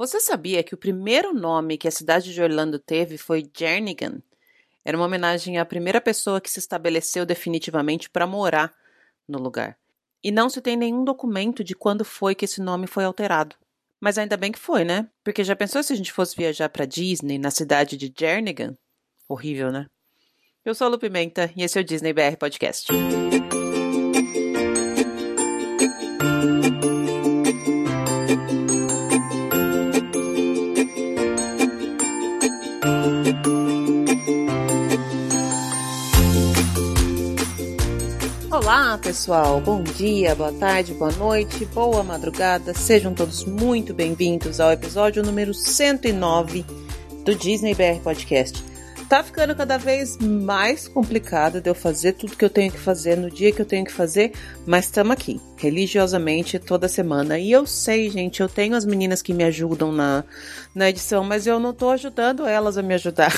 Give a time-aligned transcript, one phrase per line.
[0.00, 4.22] Você sabia que o primeiro nome que a cidade de Orlando teve foi Jernigan?
[4.82, 8.72] Era uma homenagem à primeira pessoa que se estabeleceu definitivamente para morar
[9.28, 9.76] no lugar.
[10.24, 13.56] E não se tem nenhum documento de quando foi que esse nome foi alterado.
[14.00, 15.06] Mas ainda bem que foi, né?
[15.22, 18.74] Porque já pensou se a gente fosse viajar para Disney na cidade de Jernigan?
[19.28, 19.84] Horrível, né?
[20.64, 22.90] Eu sou a Lu Pimenta e esse é o Disney BR Podcast.
[38.72, 39.60] Olá, pessoal.
[39.60, 42.72] Bom dia, boa tarde, boa noite, boa madrugada.
[42.72, 46.64] Sejam todos muito bem-vindos ao episódio número 109
[47.24, 48.62] do Disney BR Podcast.
[49.08, 53.16] Tá ficando cada vez mais complicado de eu fazer tudo que eu tenho que fazer
[53.16, 54.30] no dia que eu tenho que fazer,
[54.64, 57.40] mas estamos aqui, religiosamente, toda semana.
[57.40, 60.22] E eu sei, gente, eu tenho as meninas que me ajudam na,
[60.72, 63.34] na edição, mas eu não tô ajudando elas a me ajudar.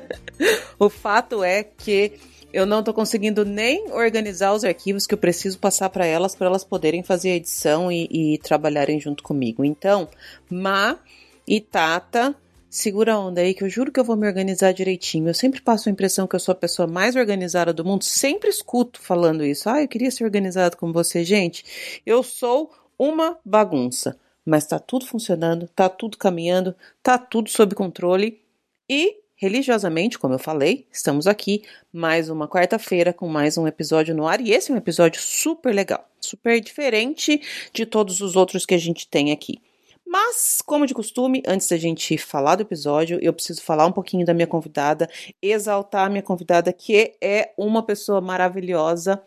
[0.80, 2.14] o fato é que
[2.52, 6.46] eu não estou conseguindo nem organizar os arquivos que eu preciso passar para elas para
[6.46, 9.64] elas poderem fazer a edição e, e, trabalharem junto comigo.
[9.64, 10.08] Então,
[10.50, 10.98] Ma
[11.46, 12.34] e Tata,
[12.68, 15.28] segura a onda aí que eu juro que eu vou me organizar direitinho.
[15.28, 18.48] Eu sempre passo a impressão que eu sou a pessoa mais organizada do mundo, sempre
[18.48, 19.68] escuto falando isso.
[19.68, 22.00] Ah, eu queria ser organizado como você, gente.
[22.04, 28.40] Eu sou uma bagunça, mas tá tudo funcionando, tá tudo caminhando, tá tudo sob controle
[28.88, 34.26] e religiosamente, como eu falei, estamos aqui mais uma quarta-feira com mais um episódio no
[34.26, 37.40] ar e esse é um episódio super legal, super diferente
[37.72, 39.60] de todos os outros que a gente tem aqui.
[40.06, 44.24] Mas, como de costume, antes da gente falar do episódio, eu preciso falar um pouquinho
[44.24, 45.10] da minha convidada,
[45.42, 49.20] exaltar a minha convidada, que é uma pessoa maravilhosa.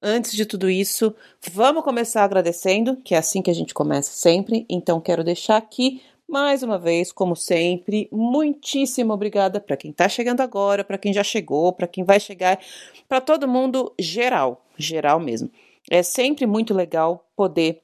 [0.00, 1.14] Antes de tudo isso,
[1.50, 4.66] vamos começar agradecendo, que é assim que a gente começa sempre.
[4.68, 10.40] Então, quero deixar aqui mais uma vez, como sempre, muitíssimo obrigada para quem está chegando
[10.40, 12.58] agora, para quem já chegou, para quem vai chegar,
[13.06, 15.50] para todo mundo geral, geral mesmo.
[15.90, 17.82] É sempre muito legal poder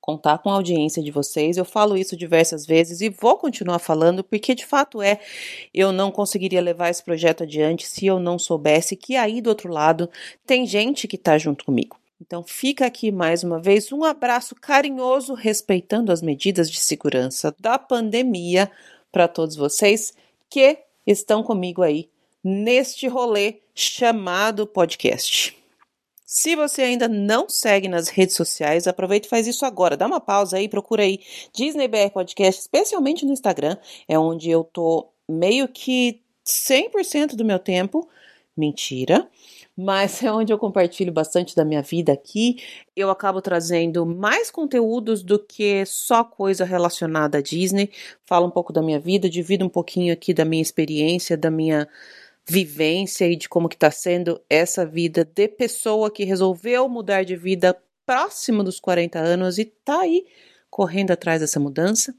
[0.00, 1.58] contar com a audiência de vocês.
[1.58, 5.20] Eu falo isso diversas vezes e vou continuar falando, porque de fato é,
[5.74, 9.70] eu não conseguiria levar esse projeto adiante se eu não soubesse que aí do outro
[9.70, 10.08] lado
[10.46, 11.99] tem gente que está junto comigo.
[12.20, 17.78] Então fica aqui mais uma vez um abraço carinhoso, respeitando as medidas de segurança da
[17.78, 18.70] pandemia
[19.10, 20.12] para todos vocês
[20.48, 22.10] que estão comigo aí
[22.44, 25.56] neste rolê chamado podcast.
[26.24, 29.96] Se você ainda não segue nas redes sociais, aproveita e faz isso agora.
[29.96, 31.20] Dá uma pausa aí, procura aí
[31.52, 33.76] Disney BR Podcast, especialmente no Instagram,
[34.06, 38.08] é onde eu tô meio que 100% do meu tempo.
[38.60, 39.28] Mentira
[39.82, 42.56] mas é onde eu compartilho bastante da minha vida aqui.
[42.94, 47.90] Eu acabo trazendo mais conteúdos do que só coisa relacionada à Disney.
[48.26, 51.88] Falo um pouco da minha vida, divido um pouquinho aqui da minha experiência, da minha
[52.46, 57.36] vivência e de como que tá sendo essa vida de pessoa que resolveu mudar de
[57.36, 60.26] vida próximo dos 40 anos e tá aí
[60.68, 62.14] correndo atrás dessa mudança.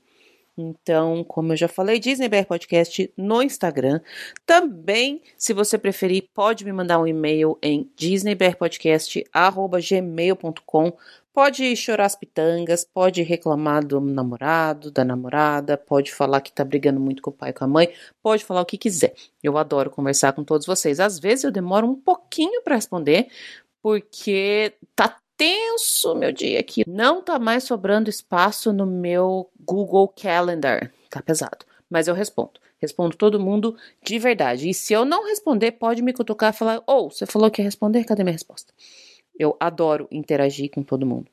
[0.57, 4.01] Então, como eu já falei, Disney BR Podcast no Instagram.
[4.45, 10.93] Também, se você preferir, pode me mandar um e-mail em disneybrpodcast@gmail.com.
[11.33, 16.99] Pode chorar as pitangas, pode reclamar do namorado, da namorada, pode falar que tá brigando
[16.99, 19.15] muito com o pai e com a mãe, pode falar o que quiser.
[19.41, 20.99] Eu adoro conversar com todos vocês.
[20.99, 23.29] Às vezes eu demoro um pouquinho para responder,
[23.81, 26.83] porque tá tenso meu dia aqui.
[26.87, 30.93] Não tá mais sobrando espaço no meu Google Calendar.
[31.09, 31.65] Tá pesado.
[31.89, 32.59] Mas eu respondo.
[32.79, 34.69] Respondo todo mundo de verdade.
[34.69, 37.59] E se eu não responder, pode me cutucar e falar: Ou, oh, você falou que
[37.59, 38.71] ia responder, cadê minha resposta?
[39.37, 41.25] Eu adoro interagir com todo mundo.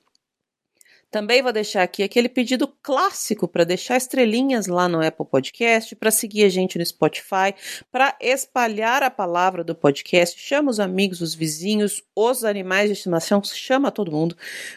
[1.10, 6.10] Também vou deixar aqui aquele pedido clássico para deixar estrelinhas lá no Apple Podcast, para
[6.10, 7.54] seguir a gente no Spotify,
[7.90, 10.38] para espalhar a palavra do podcast.
[10.38, 14.36] Chama os amigos, os vizinhos, os animais de estimação, chama todo mundo.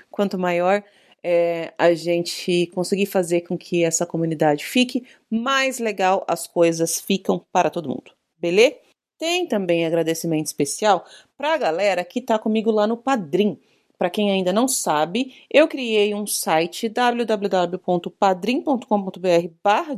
[0.09, 0.81] Quanto maior
[1.21, 7.45] é, a gente conseguir fazer com que essa comunidade fique, mais legal as coisas ficam
[7.51, 8.11] para todo mundo.
[8.37, 8.77] Beleza?
[9.19, 11.05] Tem também agradecimento especial
[11.37, 13.59] para a galera que está comigo lá no Padrim.
[14.01, 19.95] Para quem ainda não sabe, eu criei um site www.padrim.com.br barra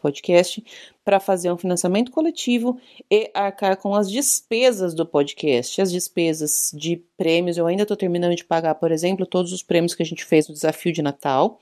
[0.00, 0.64] Podcast
[1.04, 2.78] para fazer um financiamento coletivo
[3.10, 5.82] e arcar com as despesas do podcast.
[5.82, 9.96] As despesas de prêmios, eu ainda estou terminando de pagar, por exemplo, todos os prêmios
[9.96, 11.58] que a gente fez no desafio de Natal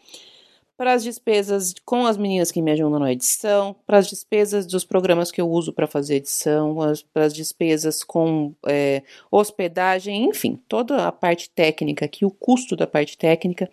[0.78, 4.84] para as despesas com as meninas que me ajudam na edição, para as despesas dos
[4.84, 6.76] programas que eu uso para fazer edição,
[7.12, 12.86] para as despesas com é, hospedagem, enfim, toda a parte técnica aqui, o custo da
[12.86, 13.68] parte técnica.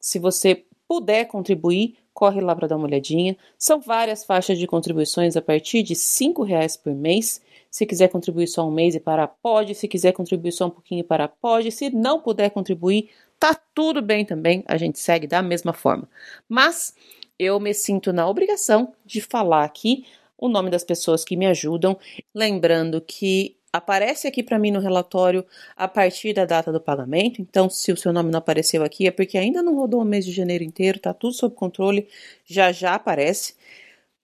[0.00, 3.36] Se você puder contribuir, corre lá para dar uma olhadinha.
[3.58, 7.42] São várias faixas de contribuições a partir de R$ reais por mês.
[7.70, 9.74] Se quiser contribuir só um mês e parar, pode.
[9.74, 11.70] Se quiser contribuir só um pouquinho e parar, pode.
[11.72, 13.10] Se não puder contribuir,
[13.44, 14.64] tá tudo bem também.
[14.66, 16.08] A gente segue da mesma forma.
[16.48, 16.94] Mas
[17.38, 20.06] eu me sinto na obrigação de falar aqui
[20.38, 21.98] o nome das pessoas que me ajudam,
[22.34, 25.44] lembrando que aparece aqui para mim no relatório
[25.76, 27.42] a partir da data do pagamento.
[27.42, 30.24] Então, se o seu nome não apareceu aqui, é porque ainda não rodou o mês
[30.24, 32.08] de janeiro inteiro, tá tudo sob controle,
[32.46, 33.56] já já aparece.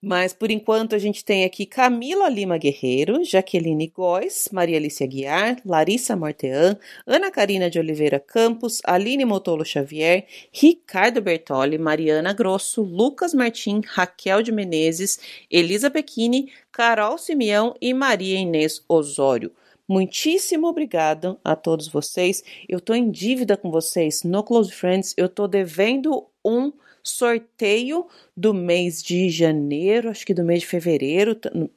[0.03, 5.61] Mas por enquanto a gente tem aqui Camila Lima Guerreiro, Jaqueline Góes, Maria Alicia Guiar,
[5.63, 6.75] Larissa Mortean,
[7.05, 14.41] Ana Karina de Oliveira Campos, Aline Motolo Xavier, Ricardo Bertoli, Mariana Grosso, Lucas Martim, Raquel
[14.41, 15.19] de Menezes,
[15.51, 19.51] Elisa Pequini, Carol Simeão e Maria Inês Osório.
[19.87, 22.43] Muitíssimo obrigado a todos vocês.
[22.67, 25.13] Eu tô em dívida com vocês no Close Friends.
[25.15, 26.71] Eu tô devendo um
[27.03, 31.35] sorteio do mês de janeiro, acho que do mês de fevereiro,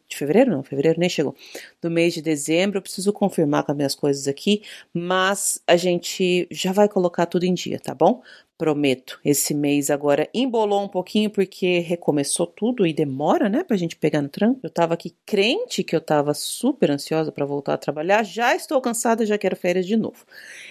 [0.09, 1.35] de fevereiro não, fevereiro nem chegou,
[1.81, 4.62] do mês de dezembro, eu preciso confirmar com as minhas coisas aqui,
[4.93, 8.23] mas a gente já vai colocar tudo em dia, tá bom?
[8.56, 9.21] Prometo.
[9.25, 14.23] Esse mês agora embolou um pouquinho porque recomeçou tudo e demora, né, pra gente pegar
[14.23, 14.61] no trampo.
[14.62, 18.81] Eu tava aqui crente que eu tava super ansiosa para voltar a trabalhar, já estou
[18.81, 20.25] cansada, já quero férias de novo.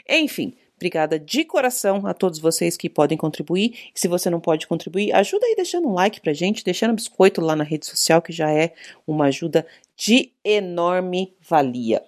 [0.10, 0.54] Enfim,
[0.84, 3.90] Obrigada de coração a todos vocês que podem contribuir.
[3.96, 7.56] Se você não pode contribuir, ajuda aí deixando um like pra gente, deixando biscoito lá
[7.56, 8.74] na rede social, que já é
[9.08, 9.66] uma ajuda
[9.96, 12.04] de enorme valia.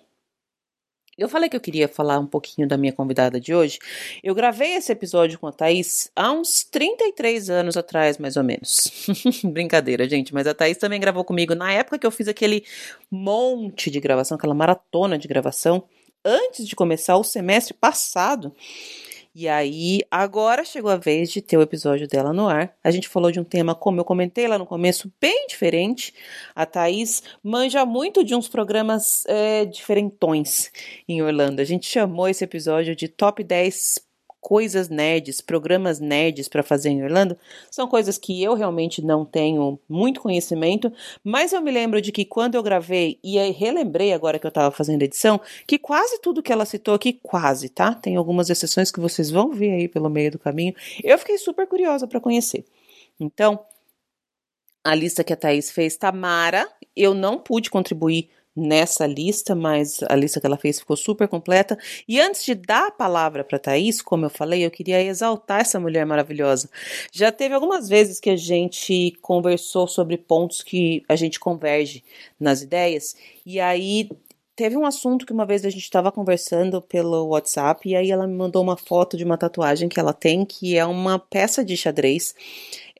[1.17, 3.79] Eu falei que eu queria falar um pouquinho da minha convidada de hoje.
[4.21, 8.91] Eu gravei esse episódio com a Thaís há uns 33 anos atrás, mais ou menos.
[9.41, 12.65] Brincadeira, gente, mas a Thaís também gravou comigo na época que eu fiz aquele
[13.09, 15.85] monte de gravação, aquela maratona de gravação
[16.25, 18.53] antes de começar o semestre passado.
[19.37, 22.73] E aí, agora chegou a vez de ter o episódio dela no ar.
[22.81, 26.13] A gente falou de um tema, como eu comentei lá no começo, bem diferente.
[26.55, 30.71] A Thaís manja muito de uns programas é, diferentões
[31.05, 31.61] em Orlando.
[31.61, 34.04] A gente chamou esse episódio de Top 10
[34.45, 37.35] coisas nerds, programas nerds para fazer em Orlando,
[37.71, 40.93] são coisas que eu realmente não tenho muito conhecimento,
[41.23, 44.49] mas eu me lembro de que quando eu gravei e aí relembrei agora que eu
[44.49, 47.95] estava fazendo edição, que quase tudo que ela citou aqui, quase, tá?
[47.95, 50.75] Tem algumas exceções que vocês vão ver aí pelo meio do caminho.
[51.03, 52.65] Eu fiquei super curiosa para conhecer.
[53.19, 53.59] Então,
[54.83, 60.15] a lista que a Thaís fez, Tamara, eu não pude contribuir nessa lista, mas a
[60.15, 61.77] lista que ela fez ficou super completa.
[62.07, 65.79] E antes de dar a palavra para Thaís, como eu falei, eu queria exaltar essa
[65.79, 66.69] mulher maravilhosa.
[67.11, 72.03] Já teve algumas vezes que a gente conversou sobre pontos que a gente converge
[72.39, 73.15] nas ideias,
[73.45, 74.09] e aí
[74.55, 78.25] teve um assunto que uma vez a gente estava conversando pelo WhatsApp, e aí ela
[78.25, 81.75] me mandou uma foto de uma tatuagem que ela tem, que é uma peça de
[81.75, 82.33] xadrez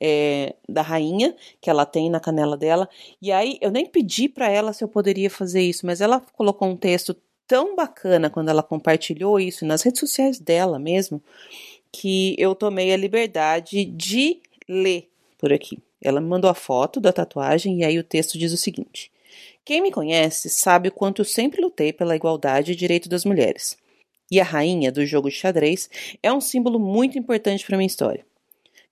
[0.02, 2.90] é, da rainha que ela tem na canela dela.
[3.22, 6.68] E aí eu nem pedi para ela se eu poderia fazer isso, mas ela colocou
[6.68, 7.16] um texto
[7.48, 11.22] tão bacana quando ela compartilhou isso nas redes sociais dela mesmo,
[11.92, 15.78] que eu tomei a liberdade de ler por aqui.
[16.02, 19.12] Ela me mandou a foto da tatuagem e aí o texto diz o seguinte:
[19.64, 23.78] Quem me conhece sabe o quanto eu sempre lutei pela igualdade e direito das mulheres.
[24.30, 25.90] E a rainha do jogo de xadrez
[26.22, 28.26] é um símbolo muito importante para minha história.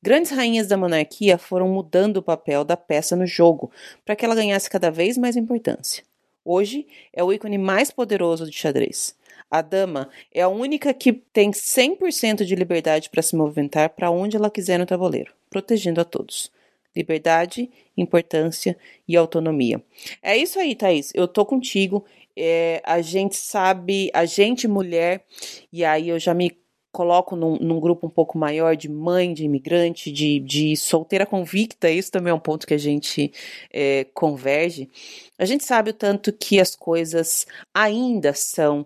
[0.03, 3.71] Grandes rainhas da monarquia foram mudando o papel da peça no jogo
[4.04, 6.04] para que ela ganhasse cada vez mais importância.
[6.44, 9.16] Hoje é o ícone mais poderoso de xadrez.
[9.49, 14.35] A dama é a única que tem 100% de liberdade para se movimentar para onde
[14.35, 16.51] ela quiser no tabuleiro, protegendo a todos.
[16.94, 19.81] Liberdade, importância e autonomia.
[20.21, 21.13] É isso aí, Thaís.
[21.16, 22.04] Eu tô contigo.
[22.35, 25.23] É, a gente sabe, a gente mulher,
[25.71, 26.51] e aí eu já me
[26.94, 31.90] coloco num, num, grupo um pouco maior de mãe de imigrante, de, de solteira convicta,
[31.90, 33.33] isso também é um ponto que a gente
[33.73, 34.88] é, converge.
[35.38, 38.85] A gente sabe o tanto que as coisas ainda são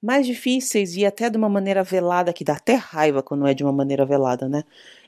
[0.00, 3.64] mais difíceis e até de uma maneira velada, que dá até raiva quando é de
[3.64, 4.62] uma maneira velada, né?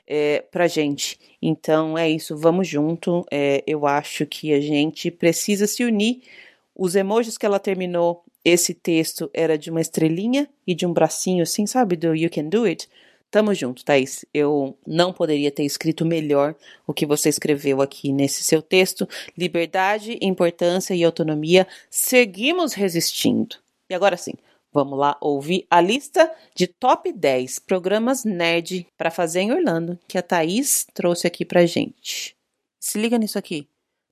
[0.05, 1.17] É, pra gente.
[1.41, 3.25] Então é isso, vamos junto.
[3.31, 6.21] É, eu acho que a gente precisa se unir.
[6.75, 11.43] Os emojis que ela terminou esse texto era de uma estrelinha e de um bracinho
[11.43, 11.95] assim, sabe?
[11.95, 12.89] Do You Can Do It.
[13.29, 14.25] Tamo junto, Thaís.
[14.33, 16.53] Eu não poderia ter escrito melhor
[16.85, 19.07] o que você escreveu aqui nesse seu texto.
[19.37, 21.65] Liberdade, importância e autonomia.
[21.89, 23.55] Seguimos resistindo.
[23.89, 24.33] E agora sim,
[24.73, 30.17] vamos lá ouvir a lista de top 10 programas nerd para fazer em Orlando que
[30.17, 32.35] a Thaís trouxe aqui pra gente.
[32.79, 33.70] Se liga nisso aqui.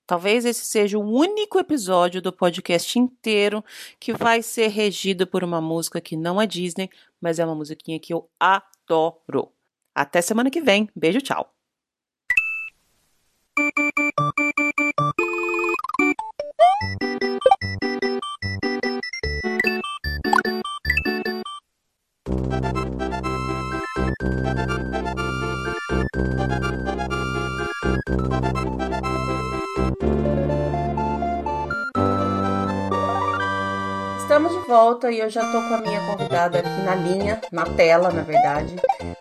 [0.09, 3.63] Talvez esse seja o único episódio do podcast inteiro
[3.99, 6.89] que vai ser regido por uma música que não é Disney,
[7.21, 9.51] mas é uma musiquinha que eu adoro.
[9.93, 10.89] Até semana que vem.
[10.95, 11.58] Beijo, tchau.
[34.89, 38.23] Volta e eu já tô com a minha convidada aqui na linha, na tela, na
[38.23, 38.75] verdade.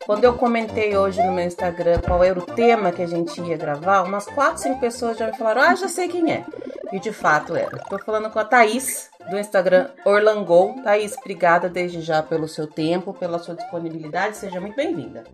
[0.07, 3.57] Quando eu comentei hoje no meu Instagram qual era o tema que a gente ia
[3.57, 6.43] gravar, umas 4, 5 pessoas já me falaram: Ah, já sei quem é.
[6.91, 7.77] E de fato era.
[7.81, 10.75] Tô falando com a Thaís, do Instagram Orlangol.
[10.83, 14.39] Thaís, obrigada desde já pelo seu tempo, pela sua disponibilidade.
[14.39, 15.25] Seja muito bem-vinda.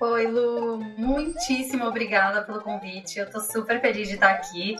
[0.00, 3.18] Oi, Lu, muitíssimo obrigada pelo convite.
[3.18, 4.76] Eu tô super feliz de estar aqui.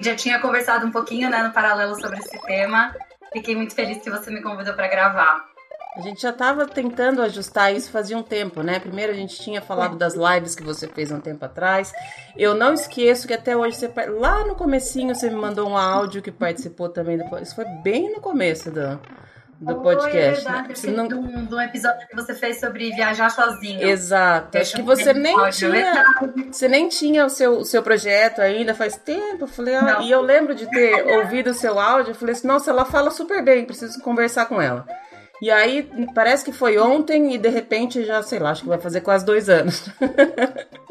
[0.00, 2.92] Já tinha conversado um pouquinho né, no paralelo sobre esse tema.
[3.32, 5.52] Fiquei muito feliz que você me convidou para gravar.
[5.94, 8.80] A gente já estava tentando ajustar isso fazia um tempo, né?
[8.80, 11.92] Primeiro a gente tinha falado das lives que você fez um tempo atrás.
[12.34, 16.22] Eu não esqueço que até hoje você lá no comecinho você me mandou um áudio
[16.22, 17.20] que participou também.
[17.42, 18.98] Isso foi bem no começo do,
[19.62, 20.46] do podcast.
[20.46, 20.92] É verdade, né?
[20.92, 21.08] não...
[21.08, 23.82] de, um, de um episódio que você fez sobre viajar sozinho.
[23.82, 24.58] Exato.
[24.58, 26.04] Acho que você nem tinha.
[26.50, 29.44] Você nem tinha o seu, o seu projeto ainda faz tempo.
[29.44, 32.10] Eu falei, ah, e eu lembro de ter ouvido o seu áudio.
[32.10, 34.86] Eu falei assim, nossa, ela fala super bem, preciso conversar com ela.
[35.42, 38.78] E aí, parece que foi ontem e de repente já, sei lá, acho que vai
[38.78, 39.88] fazer quase dois anos.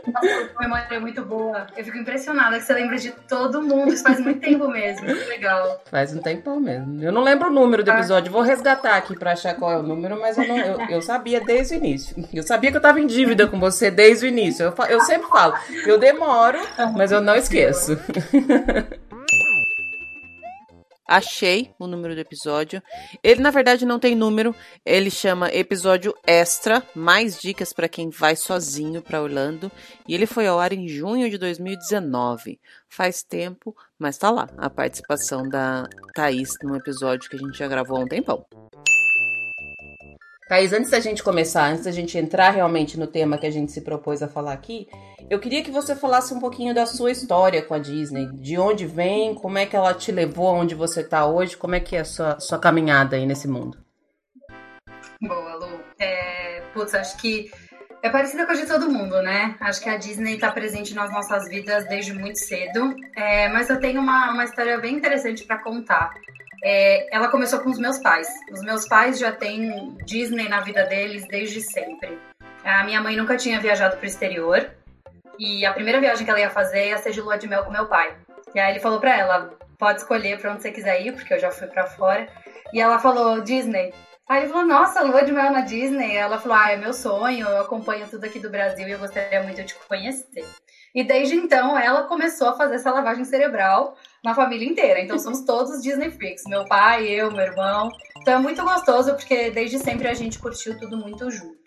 [0.05, 1.67] Nossa, a memória é muito boa.
[1.77, 3.93] Eu fico impressionada que você lembra de todo mundo.
[3.93, 5.05] Isso faz muito tempo mesmo.
[5.05, 5.81] Muito legal.
[5.89, 7.01] Faz um tempão mesmo.
[7.01, 7.93] Eu não lembro o número do ah.
[7.93, 8.29] episódio.
[8.29, 11.39] Vou resgatar aqui pra achar qual é o número, mas eu, não, eu, eu sabia
[11.39, 12.13] desde o início.
[12.33, 14.65] Eu sabia que eu tava em dívida com você desde o início.
[14.65, 15.53] Eu, eu sempre falo,
[15.85, 16.59] eu demoro,
[16.97, 17.97] mas eu não esqueço.
[21.11, 22.81] Achei o número do episódio.
[23.21, 24.55] Ele, na verdade, não tem número.
[24.85, 29.69] Ele chama Episódio Extra Mais Dicas para quem vai sozinho para Orlando.
[30.07, 32.61] E ele foi ao ar em junho de 2019.
[32.87, 34.47] Faz tempo, mas tá lá.
[34.57, 38.45] A participação da Thaís num episódio que a gente já gravou há um tempão.
[40.51, 43.71] Thaís, antes da gente começar, antes da gente entrar realmente no tema que a gente
[43.71, 44.85] se propôs a falar aqui,
[45.29, 48.27] eu queria que você falasse um pouquinho da sua história com a Disney.
[48.33, 51.79] De onde vem, como é que ela te levou aonde você está hoje, como é
[51.79, 53.77] que é a sua, sua caminhada aí nesse mundo?
[55.21, 55.79] Boa, Lu.
[55.97, 57.49] É, putz, acho que
[58.03, 59.55] é parecida com a de todo mundo, né?
[59.61, 62.93] Acho que a Disney está presente nas nossas vidas desde muito cedo.
[63.15, 66.13] É, mas eu tenho uma, uma história bem interessante para contar.
[66.63, 68.27] É, ela começou com os meus pais.
[68.51, 72.19] Os meus pais já têm Disney na vida deles desde sempre.
[72.63, 74.69] A minha mãe nunca tinha viajado para o exterior
[75.39, 77.71] e a primeira viagem que ela ia fazer ia ser de lua de mel com
[77.71, 78.15] meu pai.
[78.53, 81.39] E aí ele falou para ela: pode escolher para onde você quiser ir, porque eu
[81.39, 82.27] já fui para fora.
[82.71, 83.91] E ela falou: Disney.
[84.29, 86.15] Aí ele falou: Nossa, lua de mel na Disney.
[86.15, 89.41] Ela falou: Ah, é meu sonho, eu acompanho tudo aqui do Brasil e eu gostaria
[89.41, 90.45] muito de te conhecer.
[90.93, 94.99] E desde então ela começou a fazer essa lavagem cerebral na família inteira.
[94.99, 97.89] Então somos todos Disney freaks, meu pai, eu, meu irmão.
[98.21, 101.59] Então é muito gostoso porque desde sempre a gente curtiu tudo muito junto.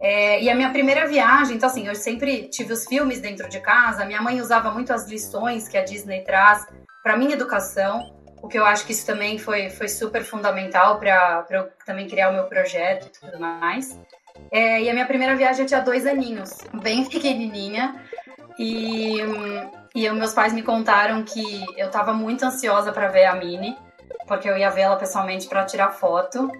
[0.00, 3.60] É, e a minha primeira viagem, então assim, eu sempre tive os filmes dentro de
[3.60, 4.04] casa.
[4.04, 6.66] Minha mãe usava muito as lições que a Disney traz
[7.02, 8.00] para minha educação,
[8.42, 12.28] o que eu acho que isso também foi, foi super fundamental para eu também criar
[12.28, 13.98] o meu projeto e tudo mais.
[14.50, 16.50] É, e a minha primeira viagem eu tinha dois aninhos,
[16.82, 17.94] bem pequenininha.
[18.58, 19.18] E,
[19.94, 23.76] e meus pais me contaram que eu estava muito ansiosa para ver a Minnie,
[24.26, 26.50] porque eu ia vê-la pessoalmente para tirar foto.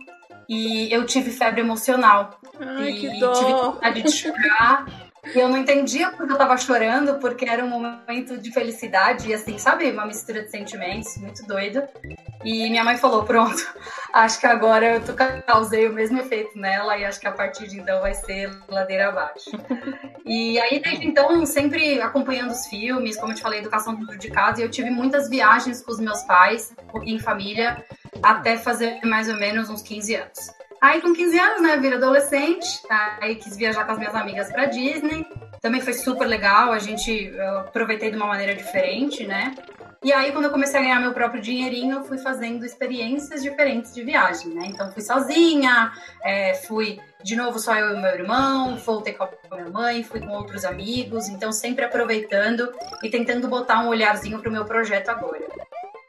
[0.48, 2.38] E eu tive febre emocional.
[2.60, 3.32] Ai, e que dó.
[3.32, 4.86] tive vontade de chorar.
[5.34, 9.34] E eu não entendia porque eu tava chorando, porque era um momento de felicidade e
[9.34, 9.90] assim, sabe?
[9.90, 11.82] Uma mistura de sentimentos, muito doido.
[12.44, 13.66] E minha mãe falou: pronto,
[14.14, 17.80] acho que agora eu causei o mesmo efeito nela e acho que a partir de
[17.80, 19.50] então vai ser ladeira abaixo.
[20.24, 24.30] e aí, desde então, sempre acompanhando os filmes, como eu te falei, educação dentro de
[24.30, 26.72] casa, e eu tive muitas viagens com os meus pais,
[27.04, 27.84] em família,
[28.22, 30.54] até fazer mais ou menos uns 15 anos.
[30.80, 32.82] Aí com 15 anos, né, vira adolescente,
[33.20, 35.26] aí quis viajar com as minhas amigas para Disney.
[35.60, 37.32] Também foi super legal, a gente
[37.66, 39.54] aproveitei de uma maneira diferente, né?
[40.04, 43.94] E aí, quando eu comecei a ganhar meu próprio dinheirinho, eu fui fazendo experiências diferentes
[43.94, 44.66] de viagem, né?
[44.66, 45.90] Então, fui sozinha,
[46.22, 50.20] é, fui de novo só eu e meu irmão, voltei com a minha mãe, fui
[50.20, 52.70] com outros amigos, então sempre aproveitando
[53.02, 55.48] e tentando botar um olharzinho pro meu projeto agora.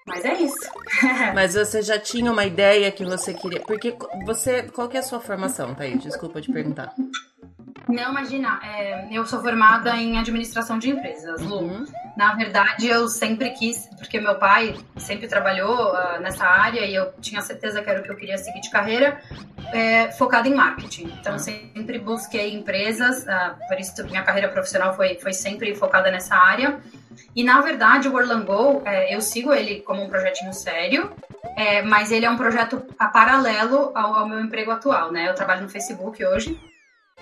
[0.05, 0.69] Mas é isso.
[1.33, 3.61] Mas você já tinha uma ideia que você queria.
[3.61, 4.63] Porque você.
[4.63, 6.03] Qual que é a sua formação, Thaís?
[6.03, 6.93] Desculpa te perguntar.
[7.87, 11.59] Não, imagina, é, eu sou formada em administração de empresas, Lu.
[11.59, 11.85] Uhum.
[12.15, 17.11] Na verdade, eu sempre quis, porque meu pai sempre trabalhou uh, nessa área e eu
[17.19, 19.19] tinha certeza que era o que eu queria seguir de carreira,
[19.73, 21.13] é, focada em marketing.
[21.19, 26.35] Então, sempre busquei empresas, uh, por isso minha carreira profissional foi, foi sempre focada nessa
[26.35, 26.79] área.
[27.35, 31.11] E na verdade, o Orlando, é, eu sigo ele como um projetinho sério,
[31.55, 35.27] é, mas ele é um projeto a paralelo ao, ao, meu emprego atual, né?
[35.29, 36.59] Eu trabalho no Facebook hoje.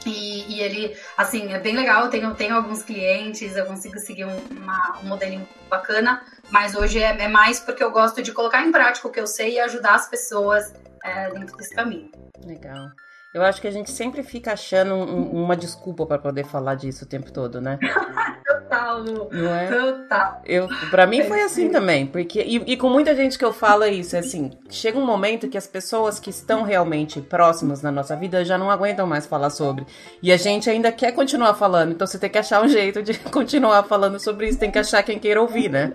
[0.05, 2.05] E, e ele, assim, é bem legal.
[2.05, 7.01] Eu tenho, tenho alguns clientes, eu consigo seguir um, uma, um modelinho bacana, mas hoje
[7.01, 9.59] é, é mais porque eu gosto de colocar em prática o que eu sei e
[9.59, 10.73] ajudar as pessoas
[11.03, 12.11] é, dentro desse caminho.
[12.45, 12.89] Legal.
[13.33, 17.05] Eu acho que a gente sempre fica achando um, uma desculpa para poder falar disso
[17.05, 17.79] o tempo todo, né?
[18.73, 19.29] Total, Lu.
[19.31, 19.67] Não é?
[19.67, 20.41] Total.
[20.45, 23.83] Eu, pra mim foi assim também, porque e, e, com muita gente que eu falo
[23.83, 27.91] é isso, é assim, chega um momento que as pessoas que estão realmente próximas na
[27.91, 29.85] nossa vida já não aguentam mais falar sobre.
[30.21, 33.13] E a gente ainda quer continuar falando, então você tem que achar um jeito de
[33.29, 35.93] continuar falando sobre isso, tem que achar quem queira ouvir, né?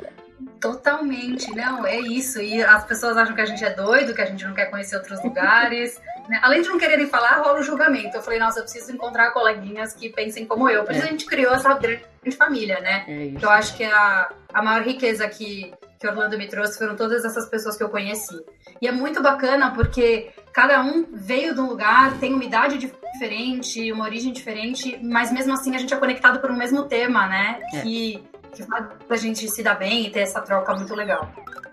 [0.61, 2.40] Totalmente, não, é isso.
[2.40, 4.97] E as pessoas acham que a gente é doido, que a gente não quer conhecer
[4.97, 6.00] outros lugares.
[6.28, 6.38] Né?
[6.42, 8.16] Além de não quererem falar, rola o julgamento.
[8.16, 10.85] Eu falei, nossa, eu preciso encontrar coleguinhas que pensem como eu.
[10.85, 11.07] Por isso é.
[11.07, 13.04] a gente criou essa grande família, né?
[13.09, 17.25] É eu acho que a, a maior riqueza que, que Orlando me trouxe foram todas
[17.25, 18.38] essas pessoas que eu conheci.
[18.80, 23.90] E é muito bacana porque cada um veio de um lugar, tem uma idade diferente,
[23.92, 27.61] uma origem diferente, mas mesmo assim a gente é conectado por um mesmo tema, né?
[27.75, 27.80] É.
[27.80, 28.23] Que
[28.59, 31.29] que faz a gente se dar bem e ter essa troca muito legal.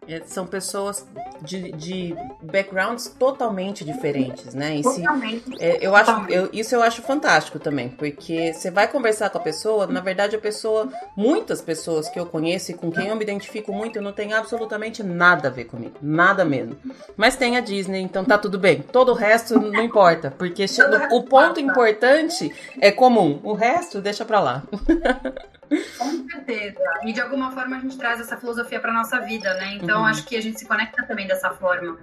[0.07, 1.05] É, são pessoas
[1.41, 4.77] de, de, backgrounds totalmente diferentes, né?
[4.77, 5.43] E totalmente.
[5.45, 9.39] Se, é, eu acho, eu, isso eu acho fantástico também, porque você vai conversar com
[9.39, 13.15] a pessoa, na verdade a pessoa, muitas pessoas que eu conheço e com quem eu
[13.15, 16.77] me identifico muito, não tem absolutamente nada a ver comigo, nada mesmo.
[17.17, 18.83] Mas tem a Disney, então tá tudo bem.
[18.83, 20.65] Todo o resto não importa, porque
[21.11, 24.63] o ponto importante é comum, o resto deixa pra lá.
[25.97, 26.79] Com certeza.
[27.03, 29.77] E de alguma forma a gente traz essa filosofia para nossa vida, né?
[29.81, 30.05] Então uhum.
[30.05, 31.97] acho que a gente se conecta também dessa forma.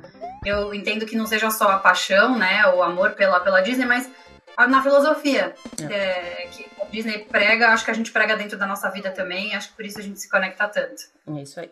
[0.44, 4.10] Eu entendo que não seja só a paixão, né, o amor pela, pela Disney, mas
[4.68, 5.94] na filosofia é.
[5.94, 9.54] É, que a Disney prega, acho que a gente prega dentro da nossa vida também,
[9.54, 11.02] acho que por isso a gente se conecta tanto.
[11.26, 11.70] É isso aí.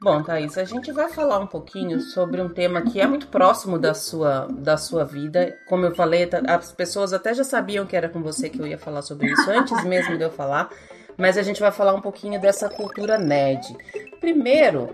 [0.00, 3.78] Bom, Thaís, a gente vai falar um pouquinho sobre um tema que é muito próximo
[3.78, 5.56] da sua, da sua vida.
[5.68, 8.66] Como eu falei, tá, as pessoas até já sabiam que era com você que eu
[8.66, 10.70] ia falar sobre isso antes mesmo de eu falar
[11.18, 13.76] mas a gente vai falar um pouquinho dessa cultura nerd.
[14.20, 14.88] Primeiro,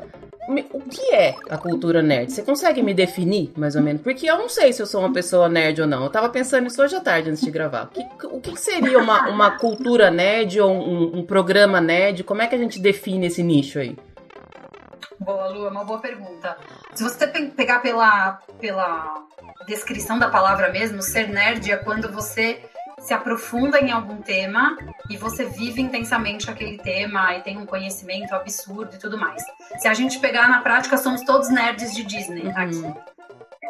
[0.73, 2.33] o que é a cultura nerd?
[2.33, 4.03] Você consegue me definir, mais ou menos?
[4.03, 6.03] Porque eu não sei se eu sou uma pessoa nerd ou não.
[6.03, 7.85] Eu tava pensando isso hoje à tarde antes de gravar.
[7.85, 12.25] O que, o que seria uma, uma cultura nerd ou um, um, programa nerd?
[12.25, 13.97] Como é que a gente define esse nicho aí?
[15.21, 16.57] Boa, Lu, é uma boa pergunta.
[16.95, 19.25] Se você pegar pela, pela
[19.67, 22.61] descrição da palavra mesmo, ser nerd é quando você
[23.05, 24.77] se aprofunda em algum tema
[25.11, 29.43] e você vive intensamente aquele tema e tem um conhecimento absurdo e tudo mais.
[29.79, 32.57] Se a gente pegar na prática, somos todos nerds de Disney uhum.
[32.57, 32.95] aqui.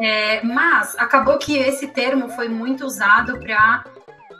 [0.00, 3.84] É, mas acabou que esse termo foi muito usado para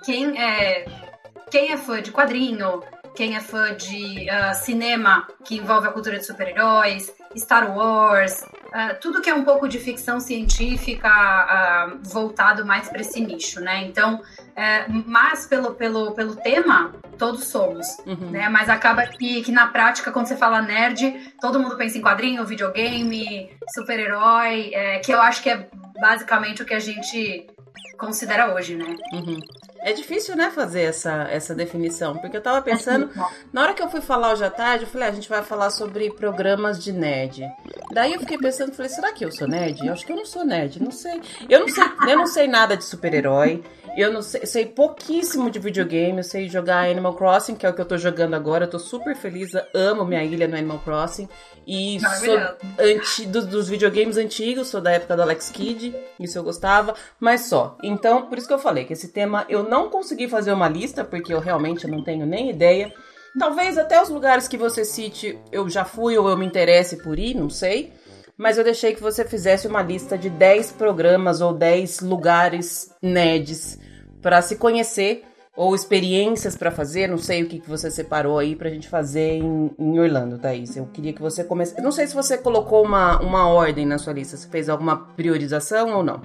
[0.04, 0.84] quem é,
[1.50, 2.82] quem é fã de quadrinho,
[3.14, 8.98] quem é fã de uh, cinema que envolve a cultura de super-heróis, Star Wars, uh,
[9.00, 13.84] tudo que é um pouco de ficção científica uh, voltado mais para esse nicho, né?
[13.84, 14.20] Então,
[14.56, 18.30] é, mas pelo, pelo, pelo tema, todos somos, uhum.
[18.30, 18.48] né?
[18.48, 22.44] Mas acaba que, que na prática, quando você fala nerd, todo mundo pensa em quadrinho,
[22.44, 25.68] videogame, super-herói, é, que eu acho que é
[26.00, 27.46] basicamente o que a gente
[27.98, 28.96] considera hoje, né?
[29.12, 29.40] Uhum.
[29.80, 33.10] É difícil, né, fazer essa, essa definição, porque eu tava pensando,
[33.52, 35.42] na hora que eu fui falar hoje à tarde, eu falei, ah, a gente vai
[35.42, 37.46] falar sobre programas de nerd.
[37.92, 39.86] Daí eu fiquei pensando, falei, será que eu sou nerd?
[39.86, 41.20] Eu acho que eu não sou nerd, não sei.
[41.50, 43.62] Eu não sei, eu não sei nada de super-herói.
[43.96, 47.72] Eu não sei, sei pouquíssimo de videogame, eu sei jogar Animal Crossing, que é o
[47.72, 48.64] que eu tô jogando agora.
[48.64, 51.28] Eu tô super feliz, amo minha ilha no Animal Crossing.
[51.66, 52.36] E sou
[52.78, 57.42] anti, dos, dos, videogames antigos, sou da época do Alex Kidd, isso eu gostava, mas
[57.42, 57.78] só.
[57.82, 61.04] Então, por isso que eu falei que esse tema eu não consegui fazer uma lista,
[61.04, 62.92] porque eu realmente não tenho nem ideia.
[63.38, 67.18] Talvez até os lugares que você cite eu já fui ou eu me interesse por
[67.18, 67.92] ir, não sei
[68.36, 73.78] mas eu deixei que você fizesse uma lista de 10 programas ou 10 lugares nerds
[74.20, 75.24] para se conhecer
[75.56, 79.34] ou experiências para fazer, não sei o que, que você separou aí pra gente fazer
[79.34, 80.76] em, em Orlando, Thaís.
[80.76, 81.80] Eu queria que você comece.
[81.80, 85.94] Não sei se você colocou uma, uma ordem na sua lista, você fez alguma priorização
[85.94, 86.20] ou não?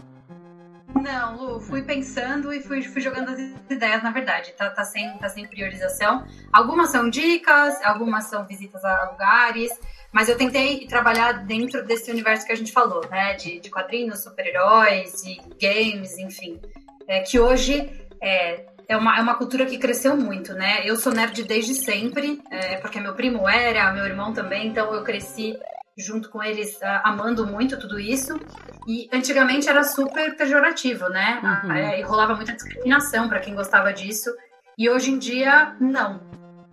[0.95, 4.53] Não, Lu, fui pensando e fui, fui jogando as ideias, na verdade.
[4.53, 6.25] Tá, tá, sem, tá sem priorização.
[6.51, 9.71] Algumas são dicas, algumas são visitas a lugares.
[10.11, 13.35] Mas eu tentei trabalhar dentro desse universo que a gente falou, né?
[13.35, 16.59] De, de quadrinhos, super-heróis, de games, enfim.
[17.07, 17.89] É, que hoje
[18.21, 20.81] é, é, uma, é uma cultura que cresceu muito, né?
[20.83, 25.03] Eu sou nerd desde sempre, é, porque meu primo era, meu irmão também, então eu
[25.03, 25.55] cresci
[25.99, 28.39] junto com eles uh, amando muito tudo isso.
[28.87, 31.39] E antigamente era super pejorativo, né?
[31.63, 31.71] Uhum.
[31.71, 34.33] É, e rolava muita discriminação para quem gostava disso.
[34.77, 36.21] E hoje em dia, não.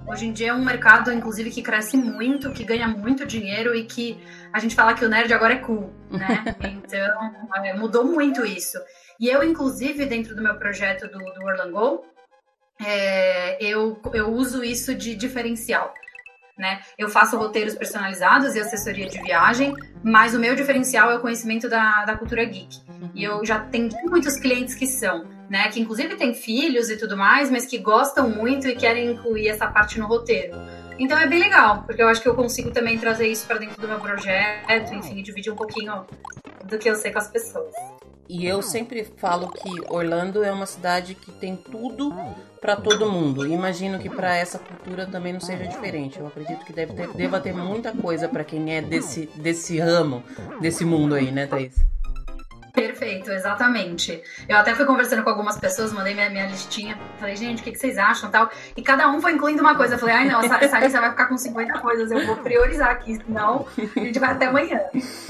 [0.09, 3.85] Hoje em dia é um mercado, inclusive, que cresce muito, que ganha muito dinheiro e
[3.85, 4.17] que
[4.53, 6.45] a gente fala que o nerd agora é cool, né?
[6.63, 7.35] Então,
[7.65, 8.79] é, mudou muito isso.
[9.19, 12.05] E eu, inclusive, dentro do meu projeto do, do Orlando Go,
[12.81, 15.93] é, eu, eu uso isso de diferencial.
[16.57, 16.81] Né?
[16.97, 21.69] Eu faço roteiros personalizados e assessoria de viagem, mas o meu diferencial é o conhecimento
[21.69, 22.81] da, da cultura geek.
[23.15, 25.69] E eu já tenho muitos clientes que são, né?
[25.69, 29.67] Que inclusive têm filhos e tudo mais, mas que gostam muito e querem incluir essa
[29.67, 30.57] parte no roteiro.
[30.99, 33.81] Então é bem legal, porque eu acho que eu consigo também trazer isso para dentro
[33.81, 36.07] do meu projeto, enfim, dividir um pouquinho
[36.65, 37.75] do que eu sei com as pessoas.
[38.29, 42.13] E eu sempre falo que Orlando é uma cidade que tem tudo
[42.61, 43.47] para todo mundo.
[43.47, 46.19] Imagino que para essa cultura também não seja diferente.
[46.19, 50.23] Eu acredito que deve ter, deva ter muita coisa para quem é desse, desse ramo,
[50.61, 51.77] desse mundo aí, né, Thaís?
[52.77, 54.23] Perfeito, exatamente.
[54.47, 57.73] Eu até fui conversando com algumas pessoas, mandei minha, minha listinha, falei, gente, o que,
[57.73, 58.51] que vocês acham tal?
[58.77, 59.95] E cada um foi incluindo uma coisa.
[59.95, 62.91] Eu falei, ai não, essa, essa lista vai ficar com 50 coisas, eu vou priorizar
[62.91, 64.79] aqui, senão a gente vai até amanhã.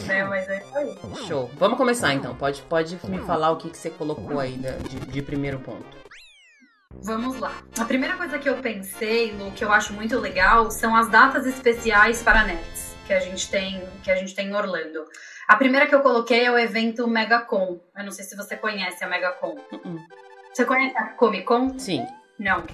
[0.06, 0.24] Né?
[0.24, 0.96] Mas é isso aí.
[1.28, 1.48] Show.
[1.54, 2.35] Vamos começar então.
[2.35, 5.87] Pode, pode me falar o que, que você colocou aí de, de primeiro ponto.
[7.02, 7.52] Vamos lá.
[7.78, 11.46] A primeira coisa que eu pensei, Lu, que eu acho muito legal, são as datas
[11.46, 15.04] especiais para nerds que a gente tem, que a gente tem em Orlando.
[15.48, 17.80] A primeira que eu coloquei é o evento MegaCon.
[17.96, 19.56] Eu não sei se você conhece a MegaCon.
[19.72, 19.98] Uh.
[20.52, 21.78] Você conhece a Comic Con?
[21.78, 22.04] Sim.
[22.38, 22.64] Não.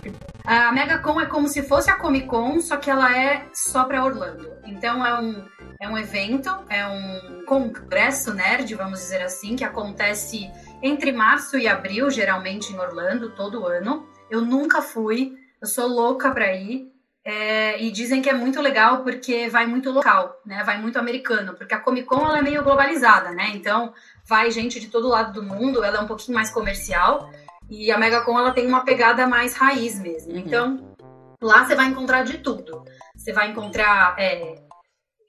[0.44, 4.04] A MegaCon é como se fosse a Comic Con, só que ela é só para
[4.04, 4.50] Orlando.
[4.64, 5.44] Então é um,
[5.80, 10.50] é um evento, é um congresso nerd, vamos dizer assim, que acontece
[10.82, 14.08] entre março e abril, geralmente em Orlando, todo ano.
[14.30, 16.90] Eu nunca fui, eu sou louca para ir.
[17.24, 20.64] É, e dizem que é muito legal porque vai muito local, né?
[20.64, 23.52] Vai muito americano, porque a Comic Con ela é meio globalizada, né?
[23.54, 27.30] Então vai gente de todo lado do mundo, ela é um pouquinho mais comercial
[27.70, 30.32] e a MegaCon ela tem uma pegada mais raiz mesmo.
[30.32, 30.38] Uhum.
[30.38, 30.96] Então
[31.40, 32.84] lá você vai encontrar de tudo.
[33.16, 34.56] Você vai encontrar é,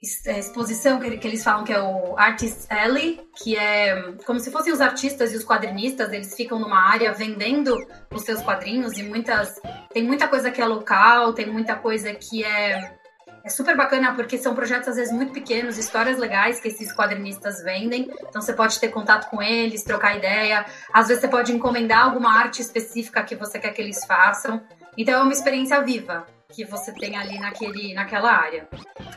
[0.04, 4.72] exposição que, que, eles falam que é o Artist Alley, que é como se fossem
[4.72, 7.76] os artistas e os quadrinistas, eles ficam numa área vendendo
[8.12, 9.60] os seus quadrinhos e muitas
[9.92, 12.94] tem muita coisa que é local, tem muita coisa que é
[13.44, 17.62] é super bacana porque são projetos às vezes muito pequenos, histórias legais que esses quadrinistas
[17.62, 18.10] vendem.
[18.26, 20.64] Então você pode ter contato com eles, trocar ideia.
[20.90, 24.62] Às vezes você pode encomendar alguma arte específica que você quer que eles façam.
[24.96, 28.68] Então é uma experiência viva que você tem ali naquele, naquela área.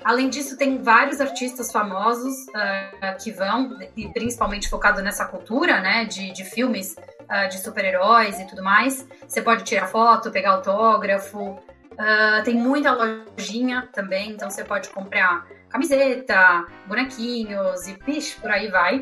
[0.03, 6.05] Além disso, tem vários artistas famosos uh, que vão, e principalmente focado nessa cultura, né,
[6.05, 9.07] de, de filmes uh, de super-heróis e tudo mais.
[9.27, 11.39] Você pode tirar foto, pegar autógrafo.
[11.41, 18.69] Uh, tem muita lojinha também, então você pode comprar camiseta, bonequinhos e pish, por aí
[18.69, 19.01] vai.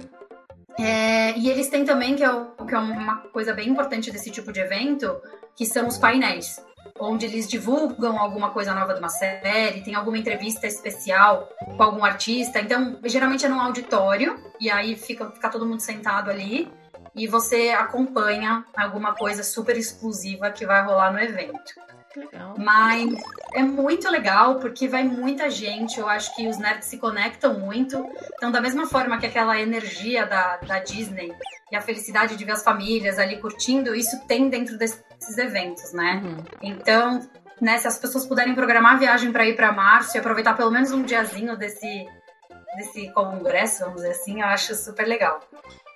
[0.78, 4.30] É, e eles têm também, que é, o, que é uma coisa bem importante desse
[4.30, 5.22] tipo de evento,
[5.56, 6.60] que são os painéis
[7.00, 12.06] onde eles divulgam alguma coisa nova de uma série, tem alguma entrevista especial com algum
[12.06, 12.60] artista.
[12.60, 16.72] Então, geralmente é num auditório, e aí fica, fica todo mundo sentado ali,
[17.16, 21.86] e você acompanha alguma coisa super exclusiva que vai rolar no evento.
[22.16, 22.56] Legal.
[22.58, 23.14] Mas
[23.54, 26.00] é muito legal porque vai muita gente.
[26.00, 28.06] Eu acho que os nerds se conectam muito.
[28.36, 31.34] Então, da mesma forma que aquela energia da, da Disney
[31.72, 34.78] e a felicidade de ver as famílias ali curtindo, isso tem dentro
[35.26, 36.22] desses eventos, né?
[36.24, 36.38] Uhum.
[36.62, 37.20] Então,
[37.60, 40.72] né, se as pessoas puderem programar a viagem para ir para março e aproveitar pelo
[40.72, 42.06] menos um diazinho desse,
[42.76, 45.40] desse congresso, vamos dizer assim, eu acho super legal.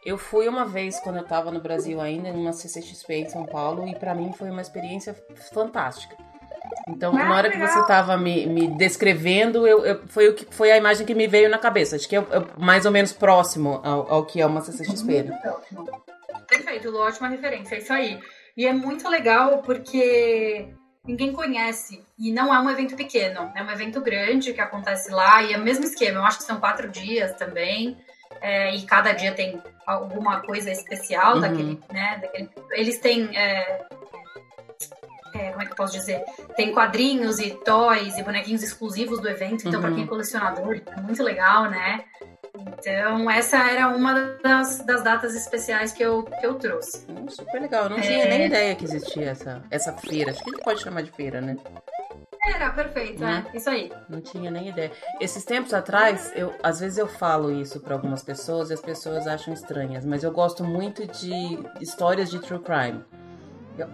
[0.06, 3.88] Eu fui uma vez quando eu estava no Brasil ainda, numa CCXP em São Paulo,
[3.88, 5.16] e para mim foi uma experiência
[5.54, 6.16] fantástica.
[6.88, 7.68] Então, ah, na hora legal.
[7.68, 11.14] que você estava me, me descrevendo, eu, eu, foi, o que, foi a imagem que
[11.14, 11.96] me veio na cabeça.
[11.96, 15.24] Acho que é, é mais ou menos próximo ao, ao que é uma CCXP.
[15.24, 15.40] Né?
[16.48, 18.20] Perfeito, Lu, ótima referência, é isso aí.
[18.60, 20.68] E é muito legal porque
[21.06, 22.04] ninguém conhece.
[22.18, 25.58] E não é um evento pequeno, é um evento grande que acontece lá, e é
[25.58, 26.20] o mesmo esquema.
[26.20, 27.98] Eu acho que são quatro dias também.
[28.42, 31.40] É, e cada dia tem alguma coisa especial uhum.
[31.40, 32.20] daquele, né?
[32.22, 33.30] Daquele, eles têm.
[33.34, 33.86] É,
[35.36, 36.22] é, como é que eu posso dizer?
[36.58, 39.86] Tem quadrinhos e toys e bonequinhos exclusivos do evento, então, uhum.
[39.86, 42.04] para quem é colecionador, é muito legal, né?
[42.58, 47.06] Então, essa era uma das, das datas especiais que eu, que eu trouxe.
[47.10, 48.02] Hum, super legal, eu não é...
[48.02, 50.32] tinha nem ideia que existia essa, essa feira.
[50.32, 51.56] Acho que a gente pode chamar de feira, né?
[52.46, 53.46] Era, perfeito, né?
[53.54, 53.92] é, isso aí.
[54.08, 54.92] Não tinha nem ideia.
[55.20, 59.28] Esses tempos atrás, eu, às vezes eu falo isso para algumas pessoas e as pessoas
[59.28, 63.04] acham estranhas, mas eu gosto muito de histórias de true crime.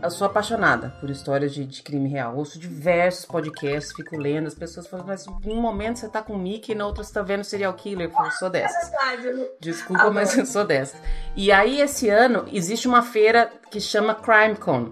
[0.01, 2.35] Eu, sou apaixonada por histórias de, de, crime real.
[2.35, 6.33] Ouço diversos podcasts, fico lendo, as pessoas falam, mas em um momento você tá com
[6.33, 8.07] o Mickey e na outra você tá vendo serial killer.
[8.07, 8.91] Eu falo, sou dessas.
[8.93, 9.49] É verdade.
[9.59, 10.99] Desculpa, mas eu sou dessas.
[11.35, 14.91] E aí, esse ano, existe uma feira que chama CrimeCon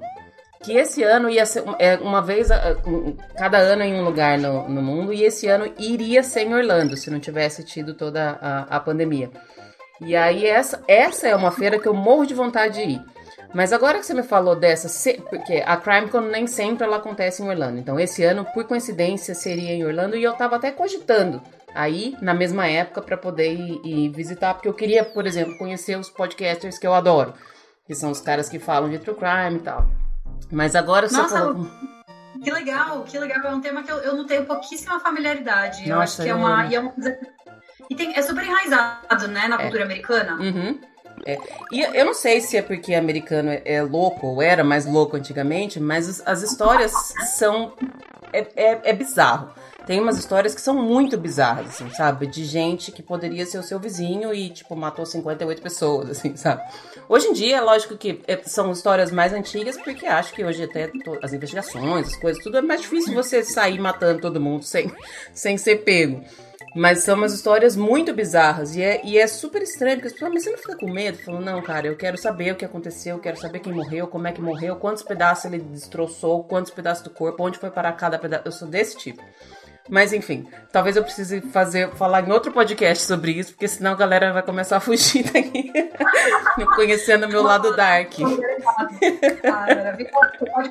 [0.63, 2.47] que esse ano ia ser é, uma vez
[3.37, 6.95] cada ano em um lugar no, no mundo e esse ano iria ser em Orlando
[6.95, 9.29] se não tivesse tido toda a, a pandemia.
[9.99, 13.12] E aí essa, essa é uma feira que eu morro de vontade de ir.
[13.53, 14.87] Mas agora que você me falou dessa,
[15.29, 17.79] porque a CrimeCon nem sempre ela acontece em Orlando.
[17.79, 21.41] Então esse ano, por coincidência, seria em Orlando e eu tava até cogitando
[21.75, 25.97] aí na mesma época para poder ir, ir, visitar, porque eu queria, por exemplo, conhecer
[25.97, 27.33] os podcasters que eu adoro,
[27.85, 29.87] que são os caras que falam de true crime e tal.
[30.51, 31.67] Mas agora você Nossa, falou...
[32.43, 33.39] Que legal, que legal.
[33.45, 35.87] É um tema que eu, eu não tenho pouquíssima familiaridade.
[35.87, 36.65] Nossa, eu acho que é uma.
[36.65, 37.19] E é coisa.
[37.89, 39.61] E tem, é super enraizado, né, na é.
[39.61, 40.35] cultura americana.
[40.35, 40.79] Uhum.
[41.25, 41.37] É.
[41.71, 45.15] E eu não sei se é porque americano é, é louco ou era mais louco
[45.15, 46.91] antigamente, mas as, as histórias
[47.35, 47.73] são.
[48.31, 49.51] É, é, é, bizarro.
[49.85, 52.25] Tem umas histórias que são muito bizarras, assim, sabe?
[52.25, 56.63] De gente que poderia ser o seu vizinho e, tipo, matou 58 pessoas, assim, sabe?
[57.07, 60.89] Hoje em dia, lógico que é, são histórias mais antigas, porque acho que hoje até
[61.21, 64.91] as investigações, as coisas, tudo é mais difícil você sair matando todo mundo sem,
[65.33, 66.23] sem ser pego.
[66.75, 68.75] Mas são umas histórias muito bizarras.
[68.75, 71.17] E é, e é super estranho, porque as pessoas, mas você não fica com medo?
[71.19, 74.27] Falando, não, cara, eu quero saber o que aconteceu, eu quero saber quem morreu, como
[74.27, 78.17] é que morreu, quantos pedaços ele destroçou, quantos pedaços do corpo, onde foi parar cada
[78.17, 78.43] pedaço.
[78.45, 79.23] Eu sou desse tipo.
[79.89, 83.95] Mas enfim, talvez eu precise fazer, falar em outro podcast sobre isso, porque senão a
[83.95, 85.73] galera vai começar a fugir daqui,
[86.73, 88.13] conhecendo o meu lado dark.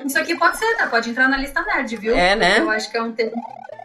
[0.03, 0.87] isso aqui pode ser, né?
[0.87, 2.15] pode entrar na lista nerd, viu?
[2.15, 2.59] É, né?
[2.59, 3.33] Eu acho que é um tema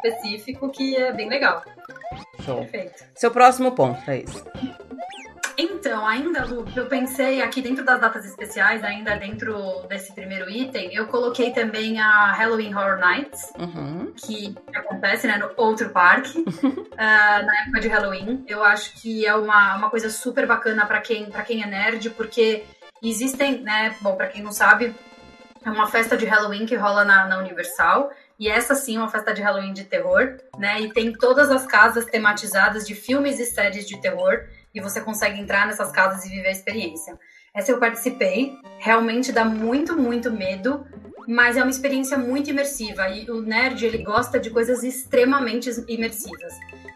[0.02, 1.62] específico que é bem legal.
[2.44, 2.60] Show.
[2.60, 3.04] Perfeito.
[3.14, 4.44] Seu próximo ponto, é isso.
[5.60, 10.94] Então, ainda, Lu, eu pensei aqui dentro das datas especiais, ainda dentro desse primeiro item,
[10.94, 14.12] eu coloquei também a Halloween Horror Nights, uhum.
[14.14, 18.44] que acontece né, no outro parque, uh, na época de Halloween.
[18.46, 22.64] Eu acho que é uma, uma coisa super bacana para quem, quem é nerd, porque
[23.02, 24.94] existem, né, bom, para quem não sabe,
[25.64, 28.12] é uma festa de Halloween que rola na, na Universal.
[28.38, 30.80] E essa sim é uma festa de Halloween de terror, né?
[30.80, 34.44] E tem todas as casas tematizadas de filmes e séries de terror.
[34.72, 37.18] E você consegue entrar nessas casas e viver a experiência.
[37.52, 38.56] Essa eu participei.
[38.78, 40.86] Realmente dá muito, muito medo.
[41.26, 43.08] Mas é uma experiência muito imersiva.
[43.08, 46.54] E o nerd, ele gosta de coisas extremamente imersivas.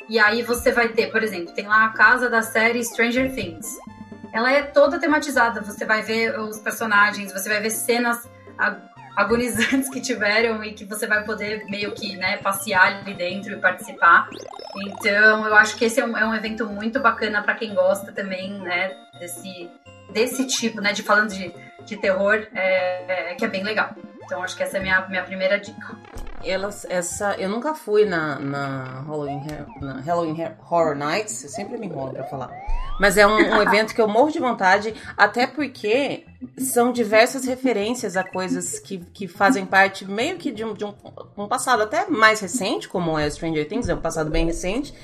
[0.09, 3.67] E aí você vai ter, por exemplo, tem lá a casa da série Stranger Things.
[4.33, 5.61] Ela é toda tematizada.
[5.61, 8.27] Você vai ver os personagens, você vai ver cenas
[9.17, 13.57] agonizantes que tiveram e que você vai poder meio que né, passear ali dentro e
[13.57, 14.29] participar.
[14.77, 18.13] Então, eu acho que esse é um, é um evento muito bacana para quem gosta
[18.13, 19.71] também, né, desse,
[20.13, 21.53] desse tipo, né, de falando de,
[21.85, 23.95] de terror, é, é, que é bem legal.
[24.25, 25.97] Então, acho que essa é a minha, minha primeira dica.
[26.45, 29.43] Elas, essa, eu nunca fui na, na, Halloween,
[29.81, 30.37] na Halloween
[30.69, 32.51] Horror Nights, eu sempre me enrolo pra falar.
[32.99, 36.25] Mas é um, um evento que eu morro de vontade, até porque
[36.59, 40.95] são diversas referências a coisas que, que fazem parte meio que de um, de um,
[41.37, 44.95] um passado até mais recente, como é Stranger Things, é um passado bem recente,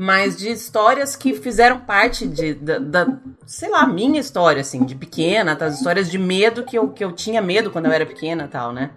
[0.00, 3.06] mas de histórias que fizeram parte de, da, da,
[3.44, 5.66] sei lá, minha história, assim, de pequena, tá?
[5.66, 8.72] as histórias de medo que eu, que eu tinha medo quando eu era pequena tal,
[8.72, 8.92] né?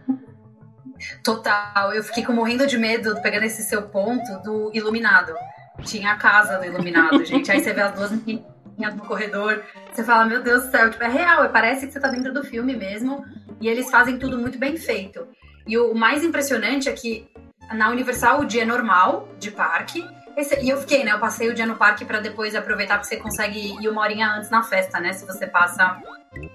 [1.21, 5.33] Total, eu fiquei com morrendo de medo, pegando esse seu ponto, do Iluminado.
[5.81, 7.51] Tinha a casa do Iluminado, gente.
[7.51, 9.61] Aí você vê as duas menininhas no corredor,
[9.91, 12.45] você fala, meu Deus do céu, tipo, é real, parece que você tá dentro do
[12.45, 13.25] filme mesmo.
[13.59, 15.27] E eles fazem tudo muito bem feito.
[15.67, 17.27] E o mais impressionante é que
[17.73, 20.01] na Universal o dia é normal de parque.
[20.35, 21.11] Esse, e eu fiquei, né?
[21.11, 24.35] Eu passei o dia no parque para depois aproveitar, porque você consegue ir uma horinha
[24.35, 25.13] antes na festa, né?
[25.13, 26.01] Se você passa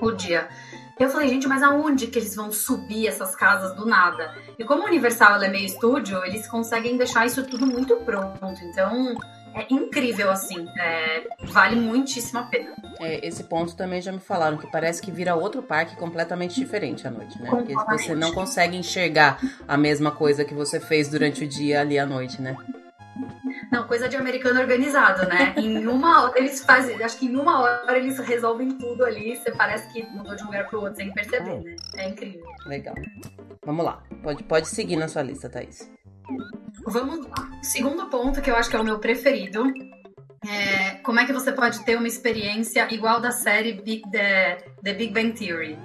[0.00, 0.48] o dia.
[0.98, 4.34] Eu falei, gente, mas aonde que eles vão subir essas casas do nada?
[4.58, 8.40] E como a Universal é meio estúdio, eles conseguem deixar isso tudo muito pronto.
[8.64, 9.14] Então,
[9.54, 10.66] é incrível, assim.
[10.76, 12.74] É, vale muitíssimo a pena.
[13.00, 17.06] É, esse ponto também já me falaram, que parece que vira outro parque completamente diferente
[17.06, 17.48] à noite, né?
[17.48, 19.38] Porque você não consegue enxergar
[19.68, 22.56] a mesma coisa que você fez durante o dia ali à noite, né?
[23.70, 25.54] Não, coisa de americano organizado, né?
[25.56, 29.36] Em uma hora, eles fazem, acho que em uma hora eles resolvem tudo ali.
[29.36, 31.76] Você parece que mudou de um lugar pro outro sem perceber, né?
[31.96, 32.44] É incrível.
[32.66, 32.94] Legal.
[33.64, 34.02] Vamos lá.
[34.22, 35.90] Pode, pode seguir na sua lista, Thaís.
[36.86, 37.50] Vamos lá.
[37.62, 39.64] Segundo ponto, que eu acho que é o meu preferido.
[40.46, 44.94] É, como é que você pode ter uma experiência igual da série Big, The, The
[44.94, 45.78] Big Bang Theory?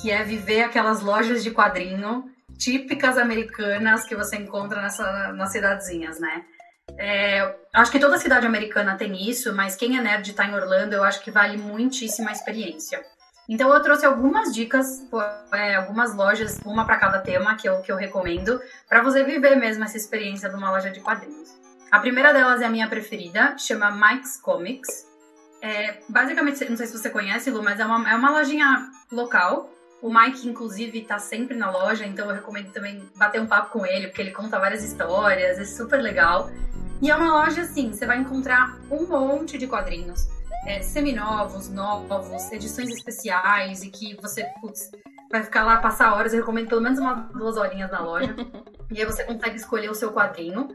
[0.00, 2.24] Que é viver aquelas lojas de quadrinho
[2.58, 6.44] típicas americanas que você encontra nessa, nas cidadezinhas, né?
[7.04, 10.94] É, acho que toda cidade americana tem isso, mas quem é nerd está em Orlando,
[10.94, 13.04] eu acho que vale muitíssima experiência.
[13.48, 15.02] Então eu trouxe algumas dicas,
[15.52, 19.56] é, algumas lojas, uma para cada tema que eu, que eu recomendo, para você viver
[19.56, 21.50] mesmo essa experiência de uma loja de quadrinhos.
[21.90, 25.04] A primeira delas é a minha preferida, chama Mike's Comics.
[25.60, 29.68] É, basicamente, não sei se você conhece, Lu, mas é uma, é uma lojinha local.
[30.02, 33.86] O Mike, inclusive, está sempre na loja, então eu recomendo também bater um papo com
[33.86, 36.50] ele, porque ele conta várias histórias, é super legal.
[37.00, 40.28] E é uma loja assim, você vai encontrar um monte de quadrinhos.
[40.66, 44.90] é, seminovos, novos, edições especiais e que você, putz,
[45.30, 46.32] vai ficar lá, passar horas.
[46.32, 48.34] Eu recomendo pelo menos umas duas horinhas na loja.
[48.90, 50.68] e aí você consegue escolher o seu quadrinho.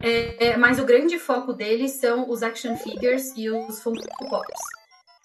[0.00, 4.60] É, é, mas o grande foco deles são os action figures e os Funko Pops.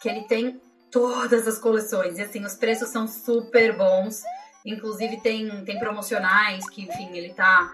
[0.02, 0.60] Que ele tem
[0.92, 2.18] todas as coleções.
[2.18, 4.24] E assim, os preços são super bons.
[4.66, 7.74] Inclusive tem, tem promocionais que, enfim, ele tá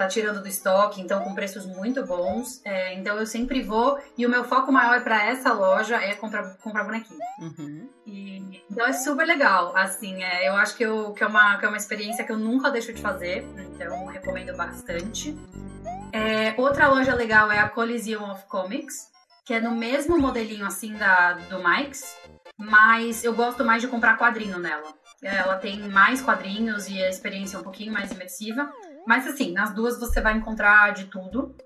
[0.00, 2.62] tá tirando do estoque, então com preços muito bons.
[2.64, 6.56] É, então eu sempre vou e o meu foco maior para essa loja é comprar,
[6.56, 7.20] comprar bonequinho.
[7.38, 7.86] Uhum.
[8.06, 9.76] E, então é super legal.
[9.76, 12.38] Assim, é, eu acho que, eu, que, é uma, que é uma experiência que eu
[12.38, 13.44] nunca deixo de fazer,
[13.74, 15.36] então recomendo bastante.
[16.12, 19.10] É, outra loja legal é a Coliseum of Comics,
[19.44, 22.16] que é no mesmo modelinho assim da, do Mike's,
[22.60, 24.92] mas eu gosto mais de comprar quadrinho nela.
[25.22, 28.70] Ela tem mais quadrinhos e a experiência é um pouquinho mais imersiva.
[29.06, 31.56] Mas assim, nas duas você vai encontrar de tudo.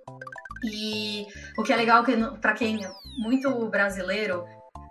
[0.63, 1.27] E
[1.59, 2.81] o que é legal que para quem
[3.19, 4.47] muito brasileiro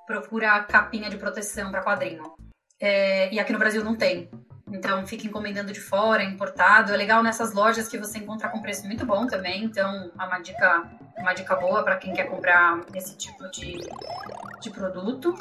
[0.05, 2.33] procura capinha de proteção para quadrinho.
[2.79, 4.29] É, e aqui no Brasil não tem.
[4.67, 6.93] Então fica encomendando de fora, importado.
[6.93, 9.63] É legal nessas lojas que você encontra com preço muito bom também.
[9.63, 10.83] Então é uma dica,
[11.17, 13.77] uma dica boa para quem quer comprar esse tipo de,
[14.61, 15.33] de produto.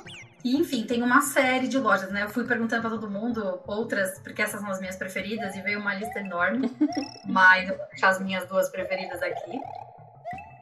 [0.44, 2.24] E, enfim, tem uma série de lojas, né?
[2.24, 5.78] Eu fui perguntando para todo mundo outras, porque essas são as minhas preferidas, e veio
[5.78, 6.70] uma lista enorme.
[7.26, 9.60] mas eu vou deixar as minhas duas preferidas aqui.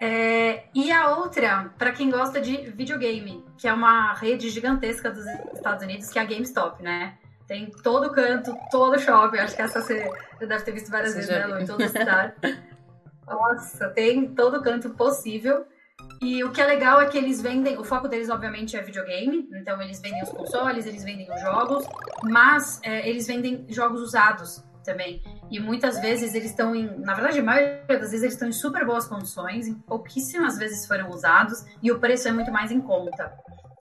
[0.02, 5.26] É, e a outra, para quem gosta de videogame, que é uma rede gigantesca dos
[5.54, 7.18] Estados Unidos, que é a GameStop, né?
[7.46, 9.38] Tem todo canto, todo shopping.
[9.38, 11.60] Acho que essa você, você deve ter visto várias você vezes, né, Lu?
[11.60, 12.34] Em todo cidade.
[13.26, 15.66] Nossa, tem todo canto possível.
[16.22, 19.48] E o que é legal é que eles vendem, o foco deles obviamente é videogame,
[19.54, 21.86] então eles vendem os consoles, eles vendem os jogos,
[22.24, 25.22] mas é, eles vendem jogos usados também.
[25.50, 28.52] E muitas vezes eles estão em, na verdade, a maioria das vezes eles estão em
[28.52, 32.82] super boas condições, e pouquíssimas vezes foram usados e o preço é muito mais em
[32.82, 33.32] conta.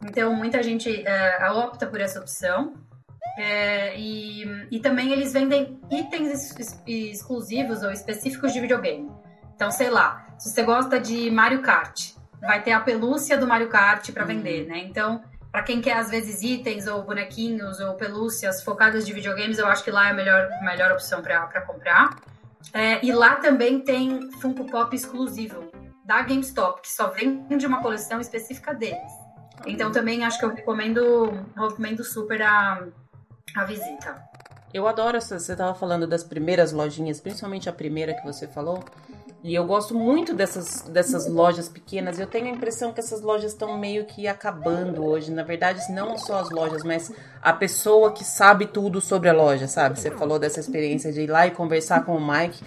[0.02, 2.74] Então muita gente é, opta por essa opção.
[3.38, 9.10] É, e, e também eles vendem itens ex exclusivos ou específicos de videogame.
[9.56, 13.70] Então, sei lá, se você gosta de Mario Kart, vai ter a pelúcia do Mario
[13.70, 14.70] Kart para vender, uhum.
[14.70, 14.80] né?
[14.80, 15.22] Então,
[15.52, 19.84] para quem quer às vezes itens ou bonequinhos ou pelúcias focadas de videogames, eu acho
[19.84, 22.18] que lá é a melhor, melhor opção para comprar.
[22.74, 25.72] É, e lá também tem Funko Pop exclusivo
[26.06, 29.12] da GameStop, que só vende uma coleção específica deles.
[29.66, 32.84] Então também acho que eu recomendo, recomendo super a,
[33.56, 34.22] a visita.
[34.74, 35.40] Eu adoro essa.
[35.40, 38.84] Você estava falando das primeiras lojinhas, principalmente a primeira que você falou.
[39.42, 42.20] E eu gosto muito dessas, dessas lojas pequenas.
[42.20, 45.32] Eu tenho a impressão que essas lojas estão meio que acabando hoje.
[45.32, 47.10] Na verdade, não só as lojas, mas
[47.42, 49.98] a pessoa que sabe tudo sobre a loja, sabe?
[49.98, 52.62] Você falou dessa experiência de ir lá e conversar com o Mike.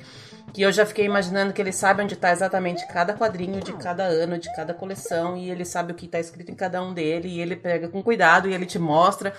[0.55, 4.05] Que eu já fiquei imaginando que ele sabe onde está exatamente cada quadrinho de cada
[4.05, 7.29] ano, de cada coleção, e ele sabe o que está escrito em cada um dele,
[7.29, 9.33] e ele pega com cuidado e ele te mostra.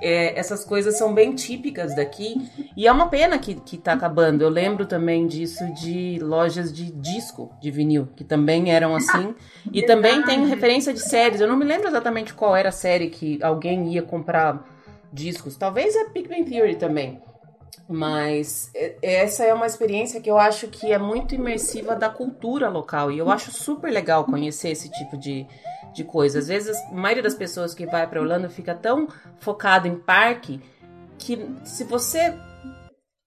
[0.00, 2.36] É, essas coisas são bem típicas daqui
[2.76, 4.42] e é uma pena que, que tá acabando.
[4.42, 9.34] Eu lembro também disso de lojas de disco de vinil, que também eram assim.
[9.72, 11.40] E também tem referência de séries.
[11.40, 14.64] Eu não me lembro exatamente qual era a série que alguém ia comprar
[15.12, 15.56] discos.
[15.56, 17.20] Talvez é Big Bang Theory também.
[17.88, 23.10] Mas essa é uma experiência que eu acho que é muito imersiva da cultura local.
[23.10, 25.46] E eu acho super legal conhecer esse tipo de,
[25.94, 26.38] de coisa.
[26.38, 30.60] Às vezes, a maioria das pessoas que vai para Orlando fica tão focado em parque
[31.18, 32.34] que se você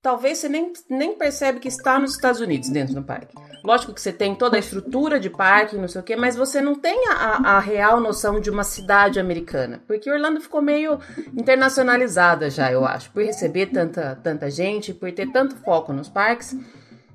[0.02, 3.36] talvez você nem, nem percebe que está nos Estados Unidos dentro do parque.
[3.64, 6.60] Lógico que você tem toda a estrutura de parque, não sei o quê, mas você
[6.60, 9.84] não tem a, a real noção de uma cidade americana.
[9.86, 11.00] Porque Orlando ficou meio
[11.38, 16.58] internacionalizada já, eu acho, por receber tanta, tanta gente, por ter tanto foco nos parques.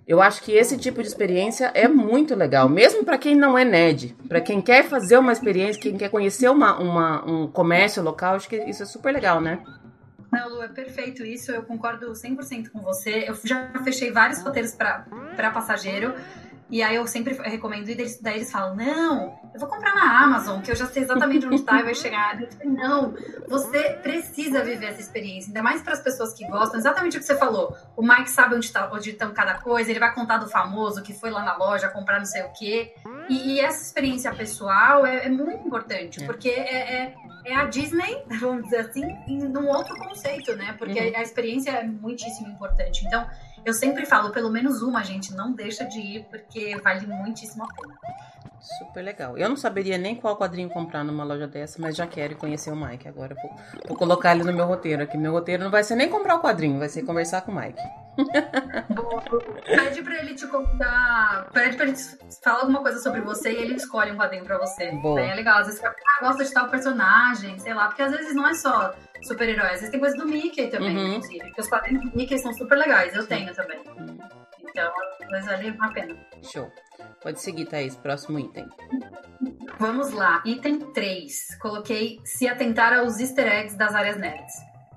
[0.06, 3.64] Eu acho que esse tipo de experiência é muito legal, mesmo para quem não é
[3.64, 8.36] nerd, para quem quer fazer uma experiência, quem quer conhecer uma, uma, um comércio local,
[8.36, 9.58] acho que isso é super legal, né?
[10.30, 13.24] Não, Lu, é perfeito isso, eu concordo 100% com você.
[13.26, 16.14] Eu já fechei vários roteiros para passageiro
[16.68, 20.60] e aí eu sempre recomendo, e daí eles falam, não, eu vou comprar na Amazon,
[20.60, 22.40] que eu já sei exatamente onde está e vai chegar.
[22.40, 23.14] Eu falei, não,
[23.48, 27.26] você precisa viver essa experiência, ainda mais para as pessoas que gostam, exatamente o que
[27.26, 27.74] você falou.
[27.96, 31.14] O Mike sabe onde está onde estão cada coisa, ele vai contar do famoso que
[31.14, 32.94] foi lá na loja comprar não sei o quê.
[33.30, 36.26] E, e essa experiência pessoal é, é muito importante, é.
[36.26, 37.14] porque é, é,
[37.46, 40.74] é, a Disney, vamos dizer assim, num outro conceito, né?
[40.78, 41.16] Porque uhum.
[41.16, 43.06] a experiência é muitíssimo importante.
[43.06, 43.26] Então,
[43.66, 47.66] eu sempre falo, pelo menos uma, gente, não deixa de ir, porque vale muitíssimo a
[47.66, 47.94] pena.
[48.60, 49.36] Super legal.
[49.36, 52.76] Eu não saberia nem qual quadrinho comprar numa loja dessa, mas já quero conhecer o
[52.76, 53.34] Mike agora.
[53.34, 53.56] Vou,
[53.88, 55.18] vou colocar ele no meu roteiro aqui.
[55.18, 57.82] Meu roteiro não vai ser nem comprar o quadrinho, vai ser conversar com o Mike.
[59.64, 61.48] Pede pra ele te contar.
[61.52, 61.96] Pede pra ele
[62.42, 64.90] falar alguma coisa sobre você e ele escolhe um quadrinho pra você.
[64.92, 65.20] Boa.
[65.20, 65.58] É legal.
[65.58, 68.54] Às vezes você ah, gosta de tal personagem, sei lá, porque às vezes não é
[68.54, 71.14] só super-heróis, às vezes tem coisa do Mickey também, uhum.
[71.14, 71.44] inclusive.
[71.44, 73.78] Porque os quadrinhos do Mickey são super legais, eu tenho também.
[73.78, 74.18] Uhum.
[74.68, 74.92] Então,
[75.30, 76.16] mas vale a pena.
[76.42, 76.70] Show.
[77.22, 77.96] Pode seguir, Thaís.
[77.96, 78.68] Próximo item.
[79.78, 80.42] Vamos lá.
[80.44, 81.58] Item 3.
[81.60, 84.52] Coloquei se atentar aos easter eggs das áreas nerds.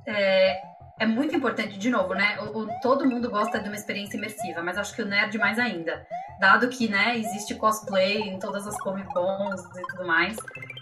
[0.05, 0.61] É,
[0.99, 2.37] é muito importante, de novo, né?
[2.41, 5.57] O, o, todo mundo gosta de uma experiência imersiva, mas acho que o nerd mais
[5.57, 6.05] ainda.
[6.39, 10.35] Dado que, né, existe cosplay em todas as Comic Cons e tudo mais.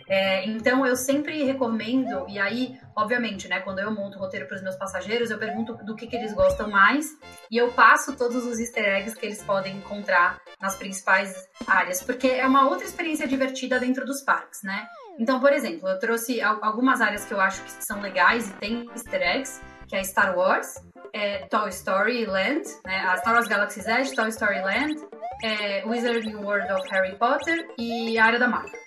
[0.10, 4.56] É, então eu sempre recomendo, e aí, obviamente, né, quando eu monto o roteiro para
[4.56, 7.08] os meus passageiros, eu pergunto do que, que eles gostam mais
[7.52, 12.28] e eu passo todos os easter eggs que eles podem encontrar nas principais áreas, porque
[12.28, 14.88] é uma outra experiência divertida dentro dos parques, né?
[15.20, 18.90] Então, por exemplo, eu trouxe algumas áreas que eu acho que são legais e tem
[18.94, 20.76] easter eggs, que é Star Wars,
[21.14, 24.96] é Toy Story Land, né, a Star Wars Galaxy's Edge, Toy Story Land,
[25.44, 28.80] é Wizarding World of Harry Potter e a área da Marvel.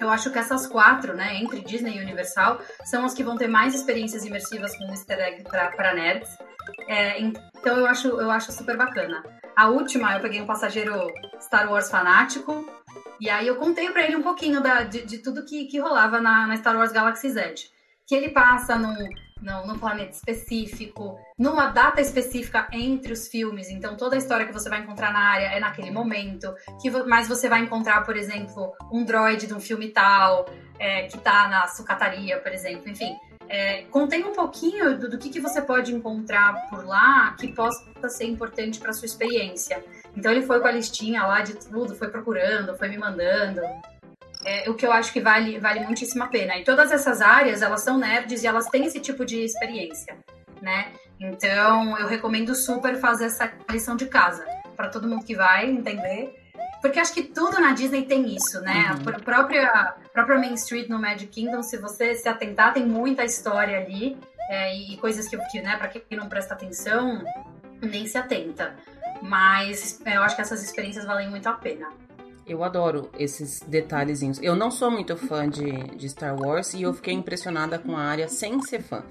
[0.00, 3.46] Eu acho que essas quatro, né, entre Disney e Universal, são as que vão ter
[3.46, 6.28] mais experiências imersivas com easter egg para nerds.
[6.88, 9.22] É, então eu acho, eu acho super bacana.
[9.54, 11.06] A última, eu peguei um passageiro
[11.40, 12.66] Star Wars fanático,
[13.20, 16.20] e aí eu contei para ele um pouquinho da, de, de tudo que, que rolava
[16.20, 17.70] na, na Star Wars Galaxy's Edge.
[18.04, 18.96] Que ele passa num,
[19.42, 23.68] num, num, planeta específico, numa data específica entre os filmes.
[23.68, 26.54] Então, toda a história que você vai encontrar na área é naquele momento.
[26.80, 30.46] Que, mas você vai encontrar, por exemplo, um droid de um filme tal,
[30.78, 32.88] é, que tá na sucataria, por exemplo.
[32.88, 33.16] Enfim,
[33.48, 37.84] é, contém um pouquinho do, do que, que você pode encontrar por lá que possa
[38.08, 39.84] ser importante para sua experiência.
[40.16, 43.60] Então, ele foi com a listinha lá de tudo, foi procurando, foi me mandando
[44.44, 46.56] é, o que eu acho que vale, vale muitíssima pena.
[46.56, 50.16] E todas essas áreas, elas são nerds e elas têm esse tipo de experiência,
[50.60, 50.92] né?
[51.20, 54.44] Então, eu recomendo super fazer essa lição de casa
[54.76, 56.34] para todo mundo que vai entender.
[56.80, 58.90] Porque acho que tudo na Disney tem isso, né?
[58.90, 59.14] Uhum.
[59.14, 63.78] A própria, própria Main Street no Magic Kingdom, se você se atentar, tem muita história
[63.78, 64.18] ali
[64.50, 67.22] é, e coisas que, que né, para quem não presta atenção,
[67.80, 68.74] nem se atenta.
[69.22, 71.88] Mas é, eu acho que essas experiências valem muito a pena.
[72.46, 74.38] Eu adoro esses detalhezinhos.
[74.42, 78.02] Eu não sou muito fã de, de Star Wars e eu fiquei impressionada com a
[78.02, 79.04] área sem ser fã.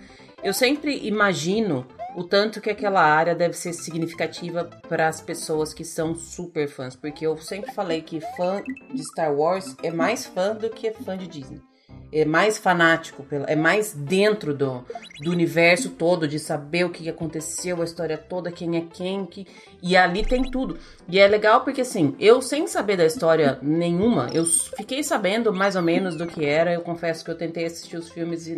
[0.44, 5.86] Eu sempre imagino o tanto que aquela área deve ser significativa para as pessoas que
[5.86, 8.62] são super fãs, porque eu sempre falei que fã
[8.94, 11.71] de Star Wars é mais fã do que fã de Disney
[12.12, 14.84] é mais fanático, é mais dentro do,
[15.22, 19.48] do universo todo, de saber o que aconteceu, a história toda, quem é quem, que,
[19.82, 20.78] e ali tem tudo.
[21.08, 25.76] E é legal porque, assim, eu sem saber da história nenhuma, eu fiquei sabendo mais
[25.76, 28.56] ou menos do que era, eu confesso que eu tentei assistir os filmes e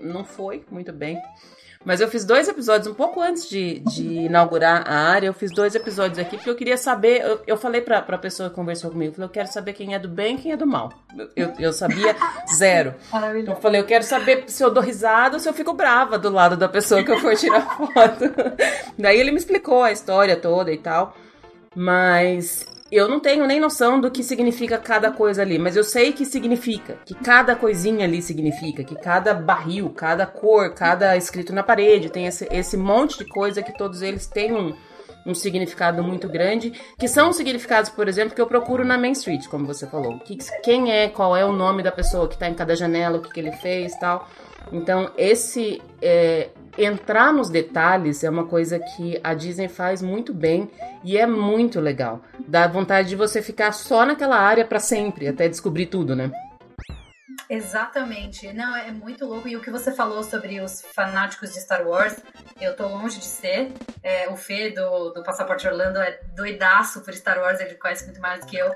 [0.00, 1.16] não foi muito bem.
[1.86, 5.28] Mas eu fiz dois episódios um pouco antes de, de inaugurar a área.
[5.28, 7.20] Eu fiz dois episódios aqui porque eu queria saber.
[7.22, 9.94] Eu, eu falei pra, pra pessoa que conversou comigo: eu, falei, eu quero saber quem
[9.94, 10.92] é do bem e quem é do mal.
[11.36, 12.16] Eu, eu sabia
[12.52, 12.92] zero.
[13.36, 16.18] Então eu falei: eu quero saber se eu dou risada ou se eu fico brava
[16.18, 18.34] do lado da pessoa que eu for tirar foto.
[18.98, 21.16] Daí ele me explicou a história toda e tal.
[21.72, 26.12] Mas eu não tenho nem noção do que significa cada coisa ali, mas eu sei
[26.12, 31.62] que significa, que cada coisinha ali significa, que cada barril, cada cor, cada escrito na
[31.62, 34.74] parede tem esse, esse monte de coisa que todos eles têm um,
[35.26, 39.48] um significado muito grande, que são significados, por exemplo, que eu procuro na Main Street,
[39.48, 40.18] como você falou.
[40.20, 43.22] Que, quem é, qual é o nome da pessoa que está em cada janela, o
[43.22, 44.28] que, que ele fez tal.
[44.72, 50.70] Então, esse é, entrar nos detalhes é uma coisa que a Disney faz muito bem
[51.02, 52.22] e é muito legal.
[52.46, 56.30] Dá vontade de você ficar só naquela área para sempre, até descobrir tudo, né?
[57.48, 58.52] Exatamente.
[58.52, 59.48] Não, é muito louco.
[59.48, 62.16] E o que você falou sobre os fanáticos de Star Wars,
[62.60, 63.72] eu tô longe de ser.
[64.02, 68.20] É, o Fê do, do Passaporte Orlando é doidaço por Star Wars, ele conhece muito
[68.20, 68.74] mais do que eu.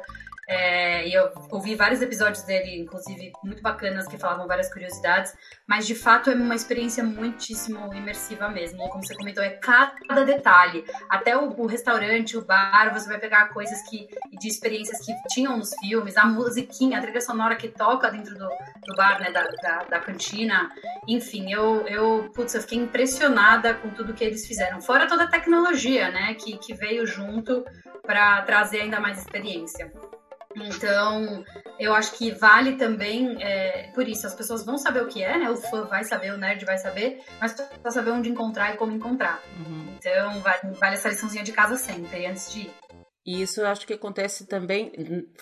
[0.53, 5.33] É, e eu ouvi vários episódios dele, inclusive muito bacanas, que falavam várias curiosidades,
[5.65, 8.81] mas de fato é uma experiência muitíssimo imersiva mesmo.
[8.89, 10.85] Como você comentou, é cada detalhe.
[11.09, 14.09] Até o, o restaurante, o bar, você vai pegar coisas que
[14.41, 18.49] de experiências que tinham nos filmes, a musiquinha, a trilha sonora que toca dentro do,
[18.49, 20.69] do bar, né, da, da, da, cantina.
[21.07, 24.81] Enfim, eu, eu, putz, eu fiquei impressionada com tudo que eles fizeram.
[24.81, 27.65] Fora toda a tecnologia, né, que, que veio junto
[28.03, 29.93] para trazer ainda mais experiência.
[30.57, 31.45] Então,
[31.79, 35.39] eu acho que vale também, é, por isso, as pessoas vão saber o que é,
[35.39, 35.49] né?
[35.49, 38.93] O fã vai saber, o nerd vai saber, mas precisa saber onde encontrar e como
[38.93, 39.41] encontrar.
[39.59, 39.95] Uhum.
[39.97, 42.75] Então, vale, vale essa liçãozinha de casa sempre, antes de ir.
[43.25, 44.93] E isso eu acho que acontece também.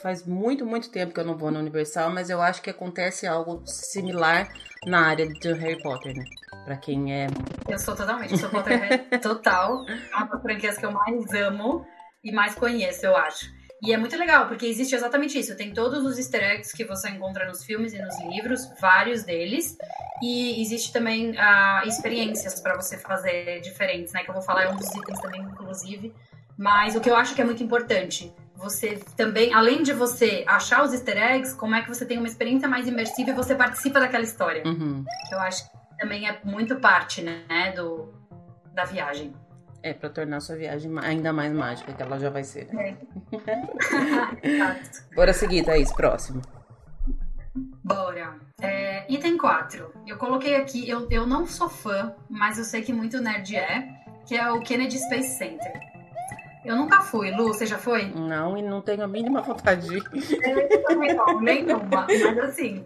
[0.03, 3.27] Faz muito, muito tempo que eu não vou na Universal, mas eu acho que acontece
[3.27, 4.49] algo similar
[4.85, 6.25] na área de Harry Potter, né?
[6.65, 7.29] Pra quem é.
[7.69, 9.87] Eu sou totalmente, sou Potterhead total.
[9.89, 11.87] É uma das franquias que eu mais amo
[12.23, 13.58] e mais conheço, eu acho.
[13.83, 15.57] E é muito legal, porque existe exatamente isso.
[15.57, 19.77] Tem todos os easter eggs que você encontra nos filmes e nos livros, vários deles.
[20.21, 24.25] E existe também uh, experiências para você fazer diferentes, né?
[24.25, 26.13] Que eu vou falar, é um dos itens também, inclusive.
[26.57, 30.83] Mas o que eu acho que é muito importante, você também, além de você achar
[30.83, 34.01] os easter eggs, como é que você tem uma experiência mais imersiva e você participa
[34.01, 34.65] daquela história.
[34.67, 35.05] Uhum.
[35.31, 38.13] Eu acho que também é muito parte, né, do,
[38.75, 39.33] da viagem.
[39.83, 42.69] É, para tornar sua viagem ainda mais mágica, que ela já vai ser.
[42.77, 42.97] É.
[45.15, 46.43] Bora seguir, Thaís, próximo.
[47.85, 48.37] Bora.
[48.61, 49.93] É, item 4.
[50.07, 53.89] Eu coloquei aqui, eu, eu não sou fã, mas eu sei que muito nerd é,
[54.27, 55.73] que é o Kennedy Space Center.
[56.65, 58.07] Eu nunca fui, Lu, você já foi?
[58.13, 60.05] Não, e não tenho a mínima vontade de ir.
[60.43, 62.07] Eu também não, nenhuma.
[62.07, 62.85] Mas assim,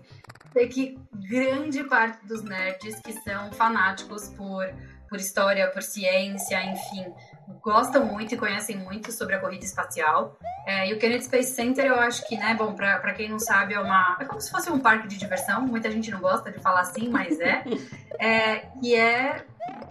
[0.53, 4.65] sei que grande parte dos nerds que são fanáticos por
[5.13, 7.13] por história, por ciência, enfim,
[7.61, 10.39] gostam muito e conhecem muito sobre a corrida espacial.
[10.67, 13.75] É, e o Kennedy Space Center, eu acho que, né, bom, para quem não sabe,
[13.75, 14.17] é uma.
[14.19, 15.67] É como se fosse um parque de diversão.
[15.67, 17.63] Muita gente não gosta de falar assim, mas é.
[18.19, 19.45] é e é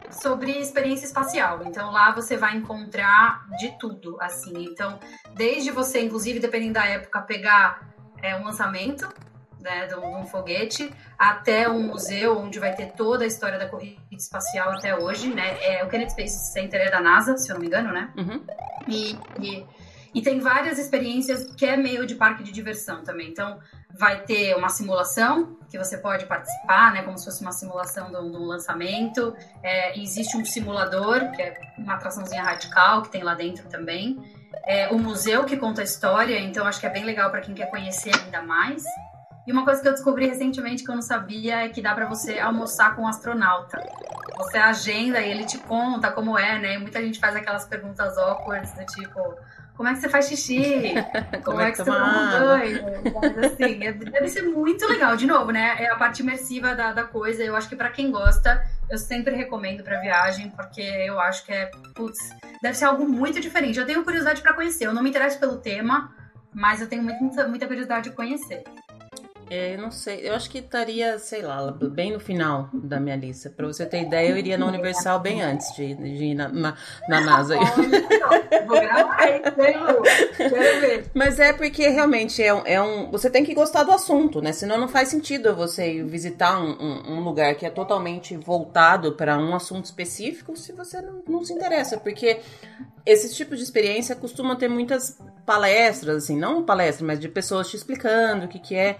[0.09, 1.61] sobre experiência espacial.
[1.67, 4.53] Então lá você vai encontrar de tudo, assim.
[4.71, 4.99] Então,
[5.35, 7.93] desde você, inclusive, dependendo da época, pegar
[8.23, 9.07] é, um lançamento
[9.61, 14.01] né, de um, foguete até um museu onde vai ter toda a história da corrida
[14.11, 15.57] espacial até hoje, né?
[15.63, 18.11] É, o Kennedy Space Center é da NASA, se eu não me engano, né?
[18.17, 18.43] Uhum.
[18.87, 19.65] E, e,
[20.15, 23.29] e, tem várias experiências que é meio de parque de diversão também.
[23.29, 23.59] Então,
[23.97, 27.03] vai ter uma simulação que você pode participar, né?
[27.03, 29.35] Como se fosse uma simulação de um, de um lançamento.
[29.63, 34.19] É, existe um simulador, que é uma atraçãozinha radical que tem lá dentro também.
[34.65, 37.53] É, o museu que conta a história, então acho que é bem legal para quem
[37.53, 38.83] quer conhecer ainda mais.
[39.47, 42.05] E uma coisa que eu descobri recentemente que eu não sabia é que dá para
[42.05, 43.81] você almoçar com um astronauta.
[44.37, 46.75] Você agenda e ele te conta como é, né?
[46.75, 49.35] E muita gente faz aquelas perguntas awkward do tipo,
[49.75, 50.93] como é que você faz xixi?
[51.43, 52.81] Como, como é, é que você toma banho?
[53.43, 55.17] Assim, é, deve ser muito legal.
[55.17, 55.75] De novo, né?
[55.79, 57.43] É a parte imersiva da, da coisa.
[57.43, 61.51] Eu acho que para quem gosta, eu sempre recomendo para viagem, porque eu acho que
[61.51, 62.19] é, putz,
[62.61, 63.79] deve ser algo muito diferente.
[63.79, 64.85] Eu tenho curiosidade para conhecer.
[64.85, 66.13] Eu não me interesso pelo tema,
[66.53, 68.63] mas eu tenho muita, muita curiosidade de conhecer.
[69.51, 73.17] É, eu não sei, eu acho que estaria, sei lá, bem no final da minha
[73.17, 73.49] lista.
[73.49, 76.77] Pra você ter ideia, eu iria na Universal bem antes de, de ir na, na,
[77.09, 77.55] na NASA.
[81.13, 83.11] Mas é porque realmente é um, é um.
[83.11, 84.53] Você tem que gostar do assunto, né?
[84.53, 89.37] Senão não faz sentido você visitar um, um, um lugar que é totalmente voltado para
[89.37, 91.97] um assunto específico se você não, não se interessa.
[91.97, 92.39] Porque
[93.05, 97.75] esse tipo de experiência costuma ter muitas palestras, assim, não palestras, mas de pessoas te
[97.75, 98.97] explicando o que, que é.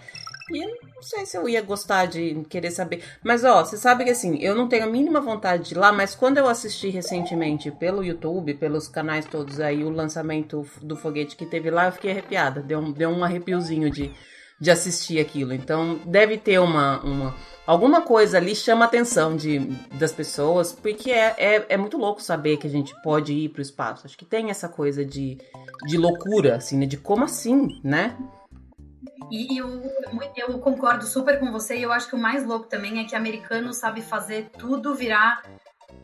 [0.54, 3.04] E eu não sei se eu ia gostar de querer saber.
[3.24, 5.92] Mas, ó, você sabe que assim, eu não tenho a mínima vontade de ir lá,
[5.92, 11.36] mas quando eu assisti recentemente pelo YouTube, pelos canais todos aí, o lançamento do foguete
[11.36, 12.62] que teve lá, eu fiquei arrepiada.
[12.62, 14.12] Deu um, deu um arrepiozinho de,
[14.60, 15.54] de assistir aquilo.
[15.54, 17.02] Então, deve ter uma.
[17.04, 17.36] uma
[17.66, 19.60] alguma coisa ali chama a atenção de,
[19.94, 23.60] das pessoas, porque é, é, é muito louco saber que a gente pode ir para
[23.60, 24.06] o espaço.
[24.06, 25.38] Acho que tem essa coisa de,
[25.88, 26.86] de loucura, assim, né?
[26.86, 28.18] De como assim, né?
[29.32, 29.82] E eu,
[30.36, 33.16] eu concordo super com você, e eu acho que o mais louco também é que
[33.16, 35.42] americano sabe fazer tudo virar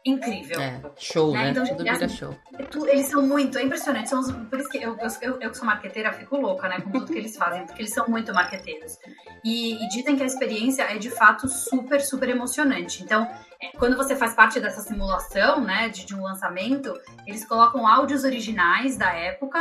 [0.06, 0.60] incrível.
[0.60, 1.44] É, show, né?
[1.44, 1.50] né?
[1.52, 2.36] Então, Tudo vira show.
[2.54, 4.10] É eles são muito, é impressionante.
[4.10, 6.80] São os, por isso que eu, eu, eu que sou marqueteira fico louca, né?
[6.82, 8.98] Com tudo que eles fazem, porque eles são muito marqueteiros.
[9.44, 13.04] E, e dizem que a experiência é de fato super, super emocionante.
[13.04, 13.28] Então,
[13.62, 16.94] é, quando você faz parte dessa simulação, né, de, de um lançamento,
[17.26, 19.60] eles colocam áudios originais da época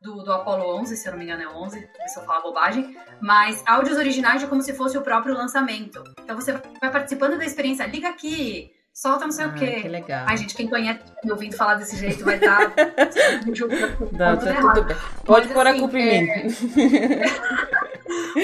[0.00, 2.96] do, do Apollo 11, se eu não me engano é 11, se eu falar bobagem,
[3.20, 6.02] mas áudios originais de como se fosse o próprio lançamento.
[6.22, 9.80] Então você vai participando da experiência, liga aqui, solta não sei ah, o quê.
[9.82, 10.26] Que legal.
[10.28, 12.70] Ai, gente, quem conhece me ouvindo falar desse jeito vai estar.
[12.70, 12.84] Tá,
[14.12, 14.96] não, tá tudo bem.
[15.24, 17.26] Pode mas, pôr assim, a culpa em é...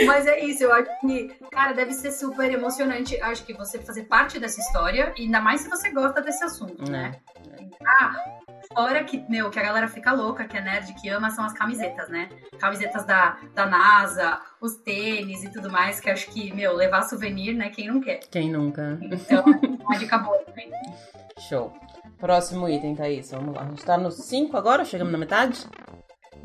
[0.06, 3.20] mas é isso, eu acho que, cara, deve ser super emocionante.
[3.20, 7.20] Acho que você fazer parte dessa história, ainda mais se você gosta desse assunto, né?
[7.58, 7.66] É.
[7.84, 8.14] Ah,
[8.74, 11.52] Fora que, meu, que a galera fica louca, que é nerd, que ama, são as
[11.52, 12.28] camisetas, né?
[12.58, 17.54] Camisetas da, da NASA, os tênis e tudo mais, que acho que, meu, levar souvenir,
[17.54, 17.70] né?
[17.70, 18.20] Quem não quer?
[18.30, 18.98] Quem nunca?
[19.02, 20.70] Então, uma dica boa também.
[21.38, 21.72] Show.
[22.18, 23.30] Próximo item, Thaís.
[23.30, 23.62] Vamos lá.
[23.62, 24.84] A gente tá no 5 agora?
[24.84, 25.66] Chegamos na metade?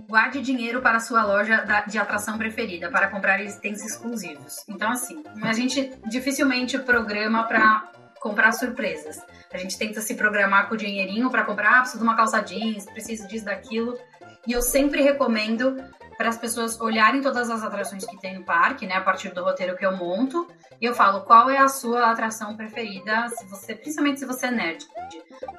[0.08, 4.64] Guarde dinheiro para a sua loja de atração preferida, para comprar itens exclusivos.
[4.68, 9.22] Então, assim, a gente dificilmente programa para comprar surpresas.
[9.52, 12.40] A gente tenta se programar com o dinheirinho para comprar, ah, preciso de uma calça
[12.40, 13.98] jeans, preciso disso, daquilo.
[14.46, 15.76] E eu sempre recomendo
[16.18, 19.44] para as pessoas olharem todas as atrações que tem no parque, né, a partir do
[19.44, 20.48] roteiro que eu monto,
[20.82, 24.52] e eu falo qual é a sua atração preferida, se você, principalmente se você é
[24.52, 24.88] nerd,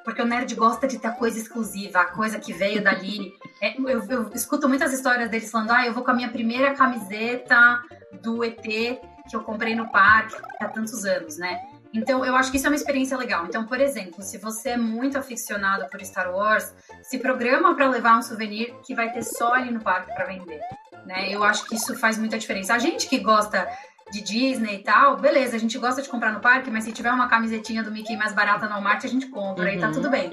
[0.04, 3.32] porque o nerd gosta de ter coisa exclusiva, a coisa que veio dali.
[3.60, 6.74] É, eu, eu, escuto muitas histórias deles falando, ah, eu vou com a minha primeira
[6.74, 7.82] camiseta
[8.20, 11.60] do ET que eu comprei no parque há tantos anos, né?
[11.92, 13.46] Então, eu acho que isso é uma experiência legal.
[13.46, 18.18] Então, por exemplo, se você é muito aficionado por Star Wars, se programa para levar
[18.18, 20.60] um souvenir que vai ter só ali no parque para vender.
[21.06, 21.32] Né?
[21.32, 22.74] Eu acho que isso faz muita diferença.
[22.74, 23.66] A gente que gosta
[24.10, 27.12] de Disney e tal, beleza, a gente gosta de comprar no parque, mas se tiver
[27.12, 29.76] uma camisetinha do Mickey mais barata no Walmart, a gente compra uhum.
[29.76, 29.92] e tá uhum.
[29.92, 30.30] tudo bem.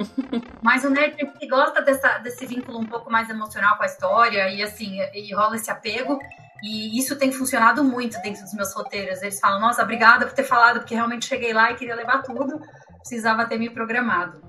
[0.61, 4.49] Mas o nerd que gosta dessa, desse vínculo um pouco mais emocional com a história
[4.49, 6.19] e assim, e rola esse apego,
[6.63, 9.21] e isso tem funcionado muito dentro dos meus roteiros.
[9.21, 12.59] Eles falam, nossa, obrigada por ter falado, porque realmente cheguei lá e queria levar tudo,
[12.99, 14.41] precisava ter me programado.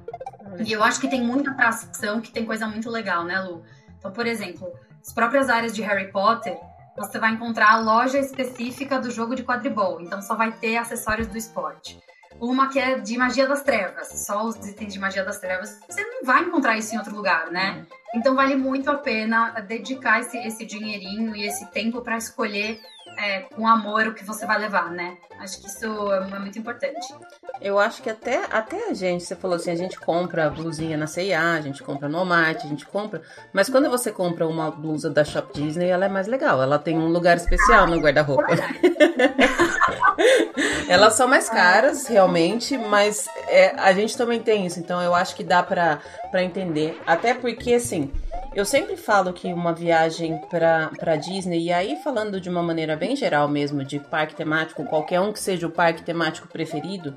[0.64, 3.64] E eu acho que tem muita atração, que tem coisa muito legal, né, Lu?
[3.98, 4.72] Então, por exemplo,
[5.04, 6.56] as próprias áreas de Harry Potter,
[6.96, 11.26] você vai encontrar a loja específica do jogo de quadribol, então só vai ter acessórios
[11.28, 12.00] do esporte.
[12.40, 15.78] Uma que é de magia das trevas, só os itens de magia das trevas.
[15.88, 17.78] Você não vai encontrar isso em outro lugar, né?
[17.78, 17.96] Uhum.
[18.16, 22.80] Então vale muito a pena dedicar esse, esse dinheirinho e esse tempo para escolher
[23.18, 25.16] é, com amor o que você vai levar, né?
[25.38, 27.14] Acho que isso é muito importante.
[27.60, 31.06] Eu acho que até, até a gente, você falou assim, a gente compra blusinha na
[31.06, 33.22] C&A, a gente compra no Walmart, a gente compra,
[33.52, 36.98] mas quando você compra uma blusa da Shop Disney, ela é mais legal, ela tem
[36.98, 38.46] um lugar especial no guarda-roupa.
[40.88, 45.34] Elas são mais caras, realmente, mas é, a gente também tem isso, então eu acho
[45.34, 46.00] que dá pra,
[46.30, 47.00] pra entender.
[47.06, 48.10] Até porque, assim,
[48.54, 53.14] eu sempre falo que uma viagem para Disney, e aí falando de uma maneira bem
[53.14, 57.16] geral mesmo, de parque temático, qualquer um que seja o parque temático preferido,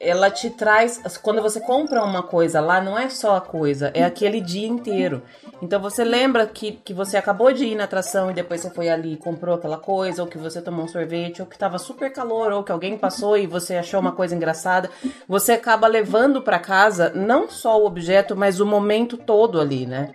[0.00, 1.00] ela te traz.
[1.22, 5.22] Quando você compra uma coisa lá, não é só a coisa, é aquele dia inteiro.
[5.62, 8.88] Então você lembra que, que você acabou de ir na atração e depois você foi
[8.88, 12.12] ali e comprou aquela coisa, ou que você tomou um sorvete, ou que tava super
[12.12, 14.90] calor, ou que alguém passou e você achou uma coisa engraçada.
[15.26, 20.12] Você acaba levando para casa não só o objeto, mas o momento todo ali, né?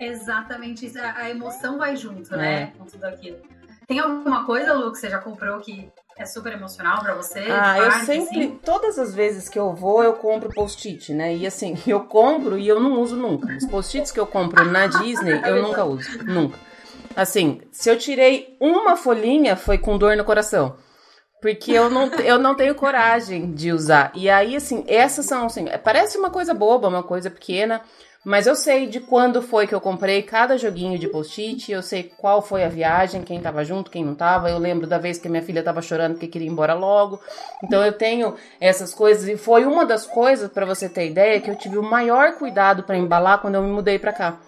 [0.00, 0.98] Exatamente isso.
[0.98, 2.60] A emoção vai junto, né, é.
[2.60, 2.72] né?
[2.78, 3.38] Com tudo aquilo.
[3.86, 7.40] Tem alguma coisa, Lu, que você já comprou que é super emocional para você?
[7.50, 8.60] Ah, eu sempre, assim?
[8.64, 11.34] todas as vezes que eu vou, eu compro post-it, né?
[11.34, 13.54] E assim, eu compro e eu não uso nunca.
[13.54, 16.08] Os post-its que eu compro na Disney, eu nunca uso.
[16.24, 16.58] Nunca.
[17.14, 20.76] Assim, se eu tirei uma folhinha, foi com dor no coração.
[21.40, 24.10] Porque eu não, eu não tenho coragem de usar.
[24.14, 27.82] E aí, assim, essas são, assim, parece uma coisa boba, uma coisa pequena,
[28.26, 32.02] mas eu sei de quando foi que eu comprei cada joguinho de post-it, eu sei
[32.02, 34.50] qual foi a viagem, quem tava junto, quem não tava.
[34.50, 37.20] Eu lembro da vez que minha filha tava chorando porque queria ir embora logo.
[37.62, 41.48] Então eu tenho essas coisas e foi uma das coisas para você ter ideia que
[41.48, 44.40] eu tive o maior cuidado para embalar quando eu me mudei para cá.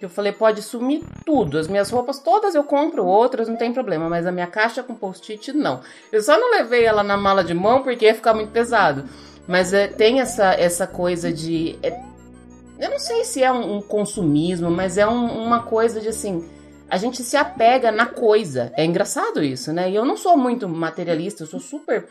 [0.00, 1.58] Eu falei, pode sumir tudo.
[1.58, 4.94] As minhas roupas todas eu compro, outras não tem problema, mas a minha caixa com
[4.94, 5.82] post-it não.
[6.10, 9.04] Eu só não levei ela na mala de mão porque ia ficar muito pesado.
[9.46, 11.78] Mas é, tem essa, essa coisa de.
[11.82, 12.15] É,
[12.78, 16.48] eu não sei se é um, um consumismo, mas é um, uma coisa de assim.
[16.88, 18.72] A gente se apega na coisa.
[18.76, 19.90] É engraçado isso, né?
[19.90, 22.06] E eu não sou muito materialista, eu sou super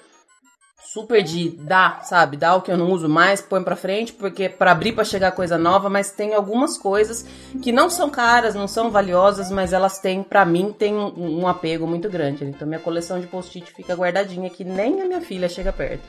[0.95, 2.38] super de dar, sabe?
[2.38, 5.34] Dar o que eu não uso mais, põe para frente, porque para abrir para chegar
[5.34, 7.24] coisa nova, mas tem algumas coisas
[7.61, 11.47] que não são caras, não são valiosas, mas elas têm para mim tem um, um,
[11.49, 12.45] apego muito grande.
[12.45, 16.07] Então minha coleção de post-it fica guardadinha que nem a minha filha chega perto.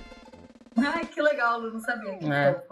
[0.77, 2.19] Ai, que legal, eu não sabia.
[2.19, 2.63] Que é.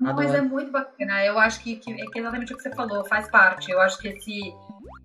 [0.00, 1.22] Não, mas é muito bacana.
[1.24, 3.70] Eu acho que, que, é exatamente o que você falou, faz parte.
[3.70, 4.54] Eu acho que esse,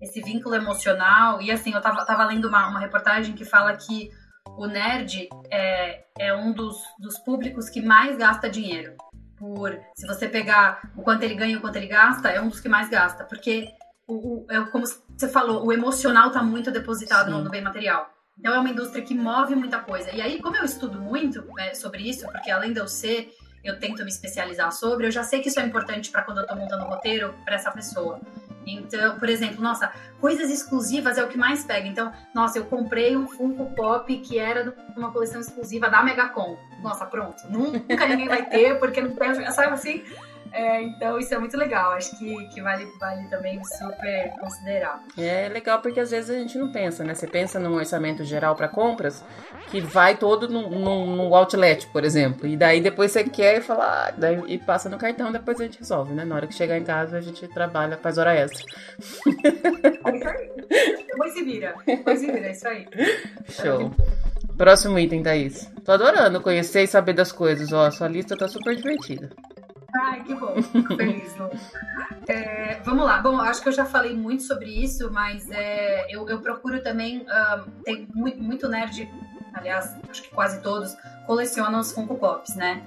[0.00, 1.42] esse vínculo emocional.
[1.42, 4.10] E assim, eu tava, tava lendo uma, uma reportagem que fala que
[4.56, 8.94] o nerd é, é um dos, dos públicos que mais gasta dinheiro.
[9.36, 12.48] Por se você pegar o quanto ele ganha e o quanto ele gasta, é um
[12.48, 13.22] dos que mais gasta.
[13.24, 13.68] Porque,
[14.08, 18.10] o, o é como você falou, o emocional está muito depositado no, no, bem material.
[18.38, 20.10] Então é uma indústria que move muita coisa.
[20.10, 23.30] E aí, como eu estudo muito é, sobre isso, porque além de eu ser
[23.68, 26.42] eu tento me especializar sobre, eu já sei que isso é importante para quando eu
[26.42, 28.20] estou montando o roteiro para essa pessoa.
[28.66, 31.86] Então, por exemplo, nossa, coisas exclusivas é o que mais pega.
[31.86, 36.58] Então, nossa, eu comprei um Funko Pop que era de uma coleção exclusiva da Megacon.
[36.82, 40.02] Nossa, pronto, nunca ninguém vai ter, porque não tem, sabe assim?
[40.52, 45.02] É, então isso é muito legal, acho que, que vale, vale também super considerar.
[45.16, 47.14] É legal porque às vezes a gente não pensa, né?
[47.14, 49.24] Você pensa num orçamento geral para compras
[49.70, 53.60] que vai todo no, no, no, outlet, por exemplo, e daí depois você quer e
[53.60, 56.24] fala, ah, daí, e passa no cartão, depois a gente resolve, né?
[56.24, 58.64] Na hora que chegar em casa a gente trabalha, faz hora extra.
[61.06, 62.86] Depois se vira, depois se vira, é isso aí.
[63.48, 63.90] Show.
[64.56, 65.70] Próximo item, Thaís.
[65.84, 69.30] Tô adorando conhecer e saber das coisas, ó, sua lista tá super divertida.
[69.94, 70.62] Ai, que bom.
[70.62, 71.34] Fico feliz.
[72.28, 73.18] É, vamos lá.
[73.18, 77.20] Bom, acho que eu já falei muito sobre isso, mas é, eu, eu, procuro também.
[77.20, 79.08] Uh, tem muito, muito nerd,
[79.54, 82.82] aliás, acho que quase todos, colecionam os Funko Pops, né?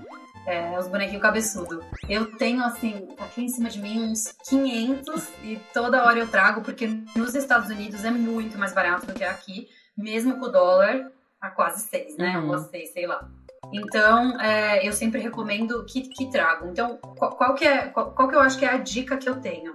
[0.46, 1.84] É, os bonequinhos cabeçudo.
[2.08, 6.62] Eu tenho, assim, aqui em cima de mim uns 500 e toda hora eu trago,
[6.62, 11.12] porque nos Estados Unidos é muito mais barato do que aqui, mesmo com o dólar
[11.40, 12.38] a quase 6, né?
[12.38, 12.48] Uhum.
[12.48, 13.30] Ou a 6, sei lá.
[13.72, 16.68] Então, é, eu sempre recomendo que, que trago.
[16.68, 19.30] Então, qual, qual que é, qual, qual, que eu acho que é a dica que
[19.30, 19.74] eu tenho?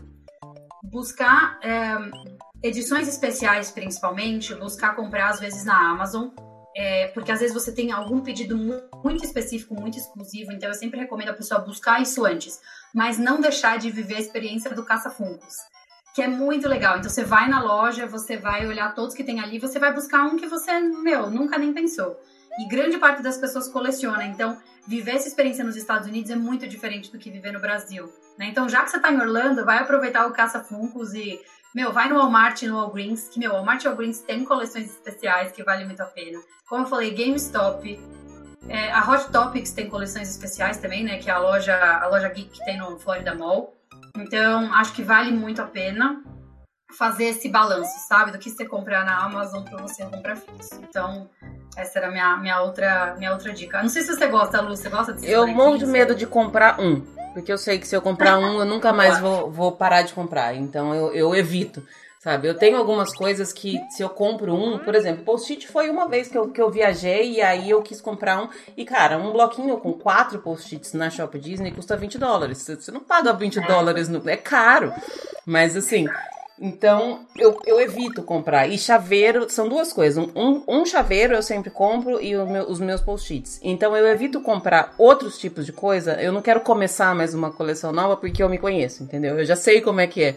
[0.83, 1.97] Buscar é,
[2.63, 6.29] edições especiais, principalmente, buscar comprar às vezes na Amazon,
[6.77, 8.57] é, porque às vezes você tem algum pedido
[9.03, 12.61] muito específico, muito exclusivo, então eu sempre recomendo a pessoa buscar isso antes,
[12.93, 15.55] mas não deixar de viver a experiência do caça-funcos,
[16.15, 16.99] que é muito legal.
[16.99, 20.25] Então você vai na loja, você vai olhar todos que tem ali, você vai buscar
[20.25, 22.19] um que você, meu, nunca nem pensou.
[22.59, 24.25] E grande parte das pessoas coleciona.
[24.25, 28.13] Então, viver essa experiência nos Estados Unidos é muito diferente do que viver no Brasil.
[28.39, 28.47] Né?
[28.47, 31.41] Então, já que você está em Orlando, vai aproveitar o Caça Funcos e,
[31.75, 35.53] meu, vai no Walmart e no Walgreens, que, meu, Walmart e Walgreens tem coleções especiais
[35.53, 36.41] que valem muito a pena.
[36.69, 38.01] Como eu falei, GameStop,
[38.69, 41.19] é, a Hot Topics tem coleções especiais também, né?
[41.19, 43.77] Que é a loja, a loja geek que tem no Florida Mall.
[44.17, 46.23] Então, acho que vale muito a pena
[46.97, 48.33] fazer esse balanço, sabe?
[48.33, 50.81] Do que você comprar na Amazon para você comprar fixo.
[50.89, 51.29] Então,
[51.77, 53.83] essa era a minha, minha, outra, minha outra dica.
[53.83, 56.81] Não sei se você gosta, Lu, você gosta desse Eu morro de medo de comprar
[56.81, 57.01] um.
[57.33, 60.13] Porque eu sei que se eu comprar um, eu nunca mais vou, vou parar de
[60.13, 60.55] comprar.
[60.55, 61.85] Então eu, eu evito.
[62.25, 66.09] Sabe, eu tenho algumas coisas que se eu compro um, por exemplo, post-it foi uma
[66.09, 68.49] vez que eu, que eu viajei e aí eu quis comprar um.
[68.75, 72.63] E cara, um bloquinho com quatro post-its na Shop Disney custa 20 dólares.
[72.63, 74.91] Você não paga 20 dólares, no, é caro.
[75.45, 76.07] Mas assim,
[76.61, 78.69] então, eu, eu evito comprar.
[78.69, 80.25] E chaveiro, são duas coisas.
[80.37, 83.59] Um, um chaveiro eu sempre compro e meu, os meus post-its.
[83.63, 86.13] Então, eu evito comprar outros tipos de coisa.
[86.15, 89.39] Eu não quero começar mais uma coleção nova porque eu me conheço, entendeu?
[89.39, 90.37] Eu já sei como é que é.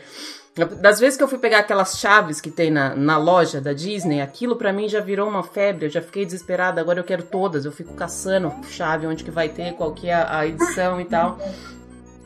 [0.82, 4.22] Das vezes que eu fui pegar aquelas chaves que tem na, na loja da Disney,
[4.22, 7.64] aquilo para mim já virou uma febre, eu já fiquei desesperada, agora eu quero todas,
[7.64, 11.38] eu fico caçando chave, onde que vai ter, qual que é a edição e tal.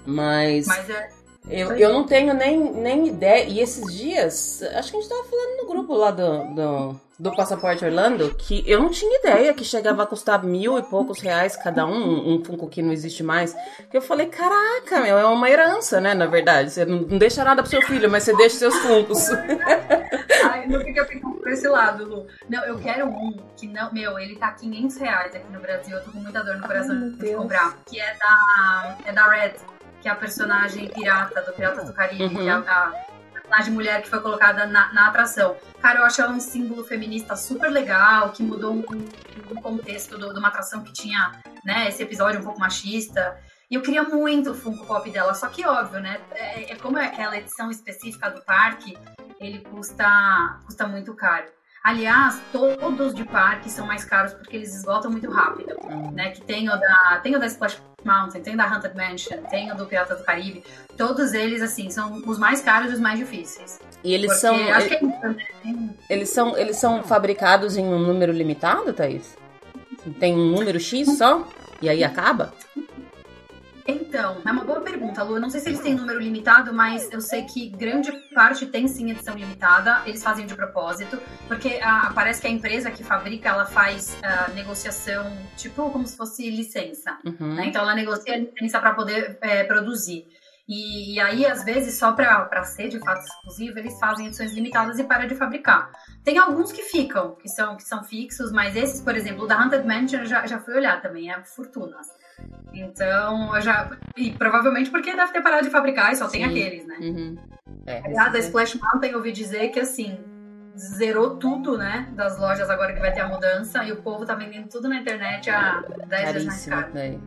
[0.06, 0.66] Mas...
[0.66, 3.46] Mas é eu, eu não tenho nem, nem ideia.
[3.46, 7.36] E esses dias, acho que a gente tava falando no grupo lá do, do, do
[7.36, 11.56] Passaporte Orlando, que eu não tinha ideia que chegava a custar mil e poucos reais
[11.56, 13.56] cada um, um Funko que não existe mais.
[13.90, 16.14] Que eu falei, caraca, meu, é uma herança, né?
[16.14, 16.70] Na verdade.
[16.70, 19.30] Você não, não deixa nada pro seu filho, mas você deixa seus Funkos.
[20.44, 22.28] Ai, não fica pensando por esse lado, Lu.
[22.48, 25.98] Não, eu quero um que não, meu, ele tá 500 reais aqui no Brasil.
[25.98, 27.78] Eu tô com muita dor no coração Ai, de comprar.
[27.86, 29.54] Que é da, é da Red
[30.02, 32.36] que é a personagem pirata do Piratas do Caribe, uhum.
[32.36, 32.94] que é a, a,
[33.34, 35.56] personagem mulher que foi colocada na, na, atração.
[35.82, 38.84] Cara, eu acho ela um símbolo feminista super legal, que mudou um,
[39.52, 41.32] um contexto do, de uma atração que tinha
[41.64, 43.38] né, esse episódio um pouco machista.
[43.70, 46.20] E eu queria muito o Funko Pop dela, só que óbvio, né?
[46.32, 48.98] É, é como é aquela edição específica do parque,
[49.40, 51.46] ele custa, custa muito caro.
[51.84, 56.12] Aliás, todos de parque são mais caros porque eles esgotam muito rápido, uhum.
[56.12, 56.30] né?
[56.30, 59.72] Que tem o da, tem o da Splash Mountain, tem o da Haunted Mansion, tem
[59.72, 60.64] o do Pirata do Caribe.
[60.96, 63.80] Todos eles, assim, são os mais caros e os mais difíceis.
[64.04, 64.56] E eles porque são.
[64.74, 65.36] Acho ele, que é
[66.08, 66.56] eles são.
[66.56, 69.36] Eles são fabricados em um número limitado, Thaís?
[70.20, 71.48] Tem um número X só?
[71.82, 72.54] E aí acaba?
[73.88, 75.36] Então, é uma boa pergunta, Lu.
[75.36, 78.88] Eu não sei se eles têm número limitado, mas eu sei que grande parte tem
[78.88, 80.02] sim edição limitada.
[80.06, 81.18] Eles fazem de propósito,
[81.48, 86.16] porque ah, parece que a empresa que fabrica, ela faz uh, negociação, tipo como se
[86.16, 87.18] fosse licença.
[87.26, 87.56] Uhum.
[87.56, 87.68] Né?
[87.68, 90.26] Então, ela negocia licença para poder é, produzir.
[90.68, 95.00] E, e, aí, às vezes, só para ser de fato exclusivo, eles fazem edições limitadas
[95.00, 95.92] e param de fabricar.
[96.24, 99.62] Tem alguns que ficam, que são, que são fixos, mas esses, por exemplo, o da
[99.62, 102.08] Haunted Mansion, já, já fui olhar também, é fortunas.
[102.74, 103.90] Então, eu já.
[104.16, 106.40] E provavelmente porque deve ter parado de fabricar e só Sim.
[106.40, 106.98] tem aqueles, né?
[107.02, 107.38] Uhum.
[107.86, 110.18] É, Aliás, a Splash Mountain eu ouvi dizer que assim.
[110.78, 112.08] Zerou tudo, né?
[112.16, 114.96] Das lojas agora que vai ter a mudança e o povo tá vendendo tudo na
[114.96, 116.94] internet a 10 vezes mais caro.
[116.94, 117.20] Daí.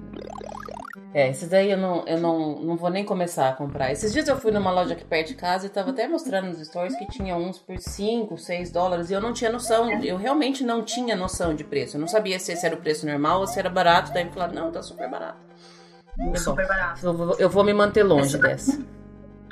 [1.12, 3.90] É, esses daí eu não, eu não, não vou nem começar a comprar.
[3.90, 6.64] Esses dias eu fui numa loja aqui perto de casa e tava até mostrando nos
[6.66, 10.62] stories que tinha uns por 5, 6 dólares e eu não tinha noção, eu realmente
[10.62, 11.96] não tinha noção de preço.
[11.96, 14.12] Eu não sabia se esse era o preço normal ou se era barato.
[14.12, 15.38] Daí me falaram, não, tá super barato.
[16.36, 17.04] Super barato.
[17.04, 18.80] Eu vou, eu vou me manter longe dessa.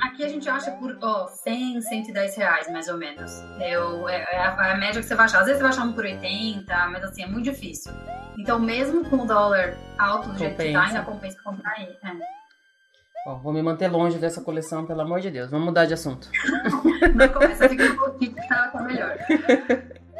[0.01, 3.31] Aqui a gente acha por oh, 100, 110 reais, mais ou menos.
[3.59, 5.39] Eu, é, é, a, é a média que você vai achar.
[5.39, 7.91] Às vezes você vai achar um por 80, mas assim, é muito difícil.
[8.37, 11.97] Então, mesmo com o dólar alto do jeito que tá, ainda compensa comprar aí.
[12.03, 12.43] É.
[13.25, 15.49] Ó, vou me manter longe dessa coleção, pelo amor de Deus.
[15.49, 16.29] Vamos mudar de assunto.
[17.15, 19.17] Não começa, fica um pouquinho tá, tá melhor.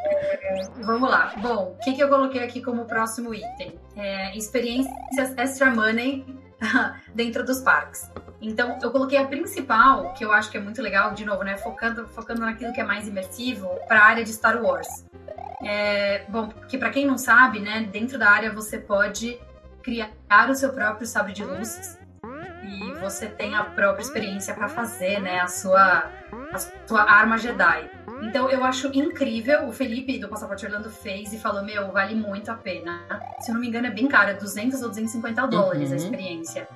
[0.06, 1.34] É, vamos lá.
[1.42, 3.78] Bom, o que, que eu coloquei aqui como próximo item?
[3.98, 6.26] É, experiências extra money
[7.14, 8.10] dentro dos parques.
[8.44, 11.56] Então, eu coloquei a principal, que eu acho que é muito legal, de novo, né?
[11.58, 15.06] Focando, focando naquilo que é mais imersivo, para a área de Star Wars.
[15.66, 19.40] É, bom, porque para quem não sabe, né, dentro da área você pode
[19.82, 20.12] criar
[20.50, 21.98] o seu próprio sabre de luz
[22.66, 26.12] e você tem a própria experiência para fazer, né, a sua,
[26.52, 27.90] a sua arma Jedi.
[28.22, 32.52] Então eu acho incrível, o Felipe do Passaporte Orlando fez e falou, meu, vale muito
[32.52, 33.06] a pena.
[33.40, 35.94] Se eu não me engano é bem caro, é 200 ou 250 dólares uhum.
[35.94, 36.68] a experiência.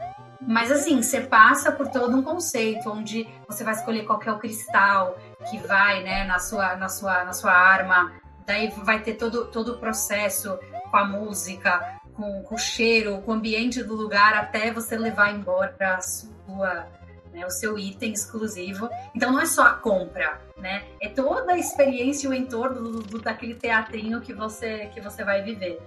[0.41, 4.39] Mas assim, você passa por todo um conceito onde você vai escolher qual é o
[4.39, 5.17] cristal
[5.49, 8.11] que vai, né, na sua, na sua, na sua arma.
[8.45, 10.57] Daí vai ter todo, todo o processo
[10.89, 15.33] com a música, com, com o cheiro, com o ambiente do lugar, até você levar
[15.33, 16.87] embora a sua,
[17.31, 18.89] né, o seu item exclusivo.
[19.15, 20.85] Então não é só a compra, né?
[21.01, 25.23] É toda a experiência e o entorno do, do, daquele teatrinho que você, que você
[25.23, 25.79] vai viver.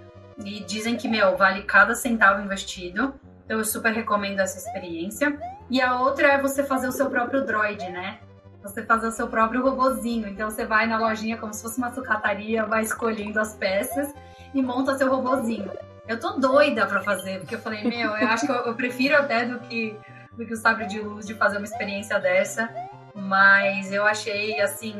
[0.44, 3.14] E dizem que, meu, vale cada centavo investido.
[3.50, 5.36] Então eu super recomendo essa experiência.
[5.68, 8.20] E a outra é você fazer o seu próprio droid, né?
[8.62, 10.28] Você fazer o seu próprio robozinho.
[10.28, 14.14] Então você vai na lojinha como se fosse uma sucataria, vai escolhendo as peças
[14.54, 15.68] e monta seu robozinho.
[16.06, 19.16] Eu tô doida pra fazer, porque eu falei, meu, eu acho que eu, eu prefiro
[19.16, 19.96] até do que,
[20.38, 22.72] do que o sabre de luz de fazer uma experiência dessa.
[23.16, 24.94] Mas eu achei, assim,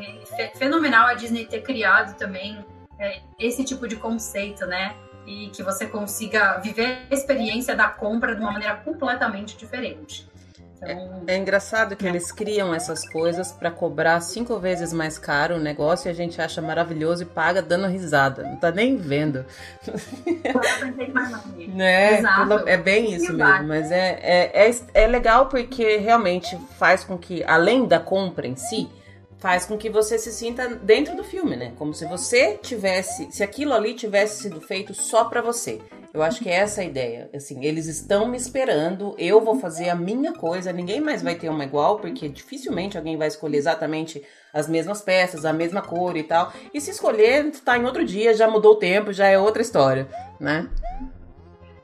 [0.55, 2.65] fenomenal a Disney ter criado também
[2.99, 4.93] é, esse tipo de conceito, né?
[5.25, 10.29] E que você consiga viver a experiência da compra de uma maneira completamente diferente.
[10.81, 15.57] Então, é, é, engraçado que eles criam essas coisas para cobrar cinco vezes mais caro
[15.57, 18.43] o negócio e a gente acha maravilhoso e paga dando risada.
[18.43, 19.45] Não tá nem vendo.
[21.67, 22.21] né?
[22.65, 23.67] É bem isso mesmo.
[23.67, 28.55] Mas é, é, é, é legal porque realmente faz com que, além da compra em
[28.55, 28.89] si,
[29.41, 31.73] faz com que você se sinta dentro do filme, né?
[31.75, 35.81] Como se você tivesse, se aquilo ali tivesse sido feito só para você.
[36.13, 37.27] Eu acho que é essa a ideia.
[37.33, 41.49] Assim, eles estão me esperando, eu vou fazer a minha coisa, ninguém mais vai ter
[41.49, 44.21] uma igual, porque dificilmente alguém vai escolher exatamente
[44.53, 46.53] as mesmas peças, a mesma cor e tal.
[46.71, 50.07] E se escolher, tá em outro dia, já mudou o tempo, já é outra história,
[50.39, 50.69] né?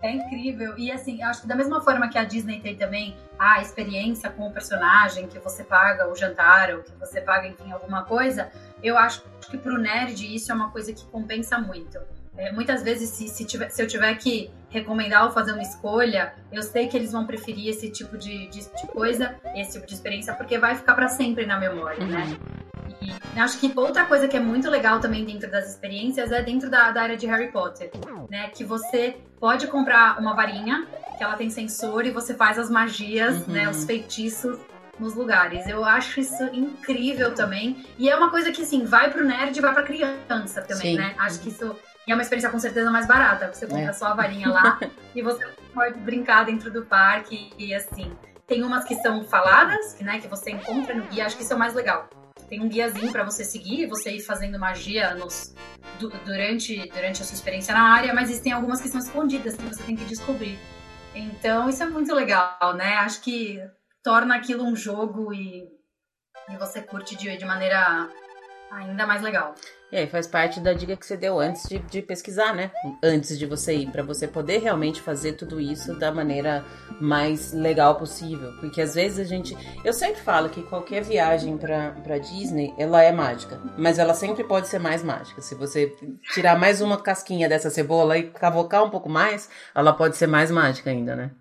[0.08, 0.78] É incrível.
[0.78, 4.48] E assim, acho que da mesma forma que a Disney tem também a experiência com
[4.48, 8.50] o personagem, que você paga o jantar, ou que você paga, enfim, alguma coisa,
[8.82, 12.00] eu acho que pro nerd isso é uma coisa que compensa muito.
[12.38, 16.34] É, muitas vezes, se, se, tiver, se, eu tiver que recomendar ou fazer uma escolha,
[16.52, 19.94] eu sei que eles vão preferir esse tipo de, de, de coisa, esse tipo de
[19.94, 22.38] experiência, porque vai ficar para sempre na memória, né?
[23.42, 26.92] Acho que outra coisa que é muito legal também dentro das experiências é dentro da,
[26.92, 27.92] da, área de Harry Potter,
[28.30, 28.50] né?
[28.50, 30.88] Que você pode comprar uma varinha,
[31.18, 33.54] que ela tem sensor e você faz as magias, uhum.
[33.54, 33.70] né?
[33.70, 34.60] Os feitiços
[35.00, 35.68] nos lugares.
[35.68, 37.86] Eu acho isso incrível também.
[37.98, 40.98] E é uma coisa que, assim, vai pro nerd e vai pra criança também, Sim.
[40.98, 41.16] né?
[41.20, 41.76] Acho que isso
[42.08, 43.54] é uma experiência com certeza mais barata.
[43.54, 43.94] Você compra é.
[43.94, 44.80] só a varinha lá
[45.14, 48.12] e você pode brincar dentro do parque e, assim.
[48.48, 50.20] Tem umas que são faladas, né?
[50.20, 51.26] Que você encontra no guia.
[51.26, 52.10] Acho que isso é o mais legal
[52.50, 55.54] tem um guiazinho para você seguir, você ir fazendo magia nos,
[56.26, 59.84] durante, durante a sua experiência na área, mas existem algumas que são escondidas que você
[59.84, 60.58] tem que descobrir.
[61.14, 62.96] Então, isso é muito legal, né?
[62.96, 63.60] Acho que
[64.04, 65.68] torna aquilo um jogo e,
[66.50, 68.10] e você curte de, de maneira
[68.72, 69.56] ainda mais legal.
[69.92, 72.72] E aí faz parte da dica que você deu antes de, de pesquisar, né?
[73.02, 76.66] Antes de você ir, para você poder realmente fazer tudo isso da maneira
[77.00, 78.54] mais legal possível.
[78.60, 79.58] Porque às vezes a gente.
[79.86, 83.62] Eu sempre falo que qualquer viagem pra, pra Disney, ela é mágica.
[83.78, 85.42] Mas ela sempre pode ser mais mágica.
[85.42, 85.96] Se você
[86.34, 90.52] tirar mais uma casquinha dessa cebola e cavocar um pouco mais, ela pode ser mais
[90.52, 91.32] mágica ainda, né?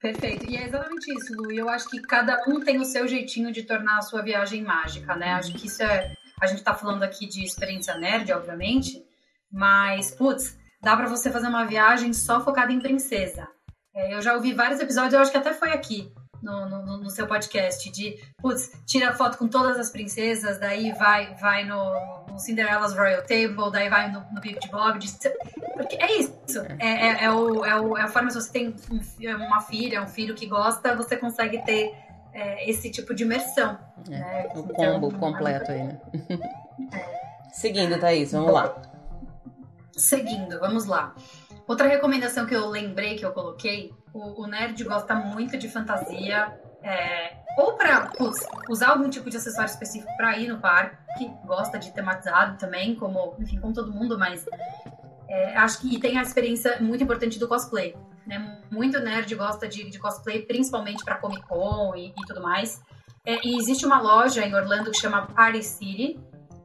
[0.00, 0.48] Perfeito.
[0.48, 1.50] E é exatamente isso, Lu.
[1.50, 4.62] E eu acho que cada um tem o seu jeitinho de tornar a sua viagem
[4.62, 5.32] mágica, né?
[5.32, 6.12] Acho que isso é.
[6.40, 9.04] A gente tá falando aqui de experiência nerd, obviamente,
[9.50, 13.48] mas, putz, dá para você fazer uma viagem só focada em princesa.
[13.94, 16.12] É, eu já ouvi vários episódios, eu acho que até foi aqui,
[16.42, 21.34] no, no, no, seu podcast de, putz, tira foto com todas as princesas, daí vai
[21.34, 25.08] vai no, no Cinderella's Royal Table, daí vai no, no Big Bob, de,
[25.74, 28.74] porque é isso, é, é, é, o, é, o, é a forma, se você tem
[28.90, 31.92] um, uma filha, um filho que gosta, você consegue ter
[32.38, 33.76] é, esse tipo de imersão.
[34.08, 34.48] É, né?
[34.54, 36.00] O combo então, completo aí, né?
[37.52, 38.80] Seguindo, Thaís, vamos lá.
[39.92, 41.14] Seguindo, vamos lá.
[41.66, 46.56] Outra recomendação que eu lembrei que eu coloquei, o, o nerd gosta muito de fantasia,
[46.82, 48.12] é, ou para
[48.70, 53.34] usar algum tipo de acessório específico para ir no parque, gosta de tematizado também, como,
[53.40, 54.46] enfim, como todo mundo, mas
[55.28, 57.96] é, acho que tem a experiência muito importante do cosplay.
[58.26, 58.60] Né?
[58.70, 62.82] Muito nerd gosta de, de cosplay, principalmente para Comic Con e, e tudo mais.
[63.24, 66.20] É, e existe uma loja em Orlando que chama Party City,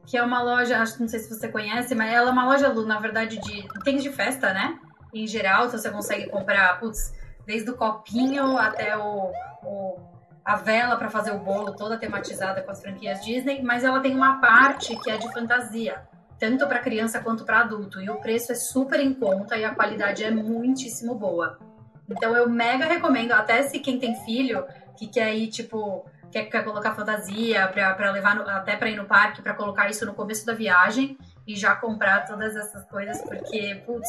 [0.06, 2.72] que é uma loja, acho não sei se você conhece, mas ela é uma loja,
[2.84, 4.78] na verdade, de itens de festa, né?
[5.14, 7.14] em geral, então você consegue comprar, putz,
[7.46, 9.96] desde o copinho até o, o
[10.44, 14.14] a vela para fazer o bolo, toda tematizada com as franquias Disney, mas ela tem
[14.14, 16.06] uma parte que é de fantasia,
[16.44, 19.74] tanto para criança quanto para adulto, e o preço é super em conta e a
[19.74, 21.58] qualidade é muitíssimo boa.
[22.06, 24.62] Então eu mega recomendo, até se quem tem filho
[24.94, 29.06] que quer ir tipo quer, quer colocar fantasia para levar no, até para ir no
[29.06, 31.16] parque para colocar isso no começo da viagem
[31.46, 34.08] e já comprar todas essas coisas porque putz,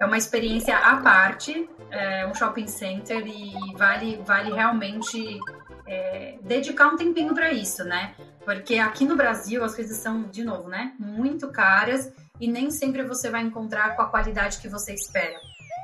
[0.00, 5.38] é uma experiência à parte, é um shopping center e vale vale realmente
[5.86, 8.14] é, dedicar um tempinho para isso, né?
[8.48, 10.94] Porque aqui no Brasil as coisas são, de novo, né?
[10.98, 15.38] Muito caras e nem sempre você vai encontrar com a qualidade que você espera.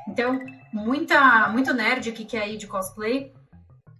[0.08, 0.40] Então,
[0.72, 3.34] muita, muito nerd que quer ir de cosplay,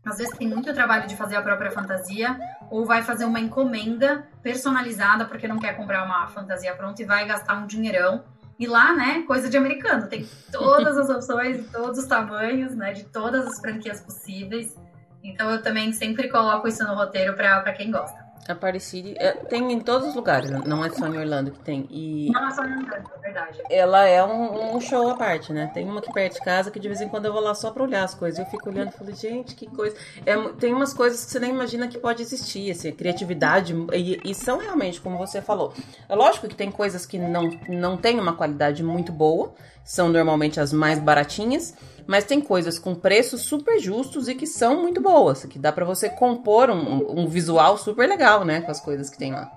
[0.03, 2.41] às vezes tem muito trabalho de fazer a própria fantasia,
[2.71, 7.27] ou vai fazer uma encomenda personalizada porque não quer comprar uma fantasia pronta e vai
[7.27, 8.25] gastar um dinheirão.
[8.59, 13.05] E lá, né, coisa de americano, tem todas as opções, todos os tamanhos, né, de
[13.05, 14.75] todas as franquias possíveis.
[15.23, 18.24] Então eu também sempre coloco isso no roteiro para quem gosta.
[18.49, 21.87] Aparecida é, tem em todos os lugares, não é só em Orlando que tem.
[21.91, 23.63] E não é só em Orlando, é verdade.
[23.71, 25.71] Ela é um, um, show à parte, né?
[25.73, 27.71] Tem uma aqui perto de casa que de vez em quando eu vou lá só
[27.71, 28.39] pra olhar as coisas.
[28.39, 29.97] Eu fico olhando e falo, gente, que coisa.
[30.27, 33.75] É, tem umas coisas que você nem imagina que pode existir, assim, criatividade.
[33.93, 35.73] E, e, são realmente, como você falou.
[36.09, 40.61] É lógico que tem coisas que não, não tem uma qualidade muito boa, são normalmente
[40.61, 41.75] as mais baratinhas
[42.07, 45.85] mas tem coisas com preços super justos e que são muito boas, que dá para
[45.85, 49.51] você compor um, um, visual super legal, né, com as coisas que tem lá.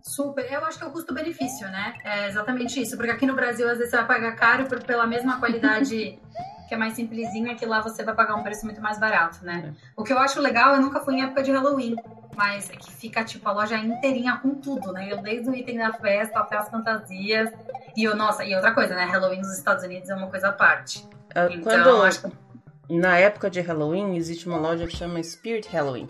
[0.00, 1.92] Super, eu acho que é o custo-benefício, né?
[2.04, 5.06] É exatamente isso, porque aqui no Brasil às vezes você vai pagar caro por, pela
[5.06, 6.18] mesma qualidade
[6.66, 9.72] que é mais simplesinha, que lá você vai pagar um preço muito mais barato, né?
[9.72, 9.90] É.
[9.96, 11.94] O que eu acho legal, eu nunca fui em época de Halloween,
[12.36, 15.08] mas é que fica tipo a loja inteirinha com tudo, né?
[15.10, 17.50] Eu desde o item da festa até as fantasias.
[17.96, 19.04] E eu, nossa, e outra coisa, né?
[19.04, 21.08] Halloween nos Estados Unidos é uma coisa à parte.
[21.34, 22.30] Ah, então, acho...
[22.88, 26.08] Na época de Halloween, existe uma loja que chama Spirit Halloween.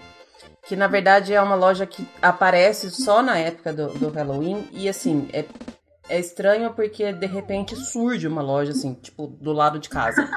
[0.66, 4.68] Que na verdade é uma loja que aparece só na época do, do Halloween.
[4.72, 5.45] E assim, é,
[6.09, 10.28] é estranho porque de repente surge uma loja assim, tipo, do lado de casa.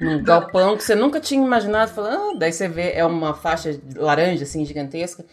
[0.00, 1.92] Num galpão que você nunca tinha imaginado.
[1.92, 5.24] Falando, ah, daí você vê, é uma faixa laranja, assim, gigantesca.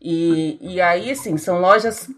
[0.00, 2.08] E, e aí, assim, são lojas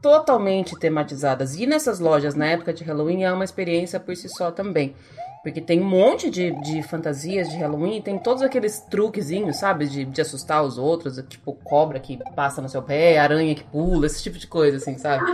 [0.00, 1.54] totalmente tematizadas.
[1.54, 4.94] E nessas lojas, na época de Halloween, é uma experiência por si só também.
[5.42, 9.88] Porque tem um monte de, de fantasias de Halloween, tem todos aqueles truquezinhos, sabe?
[9.88, 14.06] De, de assustar os outros, tipo cobra que passa no seu pé, aranha que pula,
[14.06, 15.24] esse tipo de coisa, assim, sabe?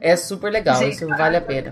[0.00, 1.70] É super legal, Gente, isso vale a pena.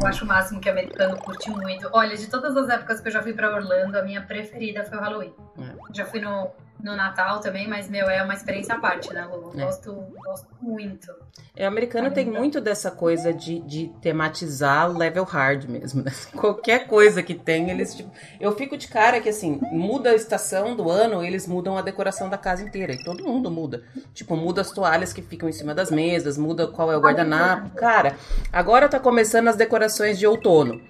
[0.00, 1.88] Eu acho o máximo que o americano curte muito.
[1.92, 4.96] Olha, de todas as épocas que eu já fui para Orlando, a minha preferida foi
[4.96, 5.34] o Halloween.
[5.58, 5.94] É.
[5.94, 6.50] Já fui no
[6.82, 9.52] no Natal também, mas, meu, é uma experiência à parte, né, Lulu?
[9.58, 9.64] É.
[9.64, 11.10] Gosto, gosto muito.
[11.56, 16.12] É, o americano tem muito dessa coisa de, de tematizar level hard mesmo, né?
[16.36, 18.10] Qualquer coisa que tem, eles, tipo...
[18.40, 22.28] Eu fico de cara que, assim, muda a estação do ano, eles mudam a decoração
[22.28, 23.84] da casa inteira, e todo mundo muda.
[24.12, 27.70] Tipo, muda as toalhas que ficam em cima das mesas, muda qual é o guardanapo.
[27.70, 28.16] Cara,
[28.52, 30.80] agora tá começando as decorações de outono.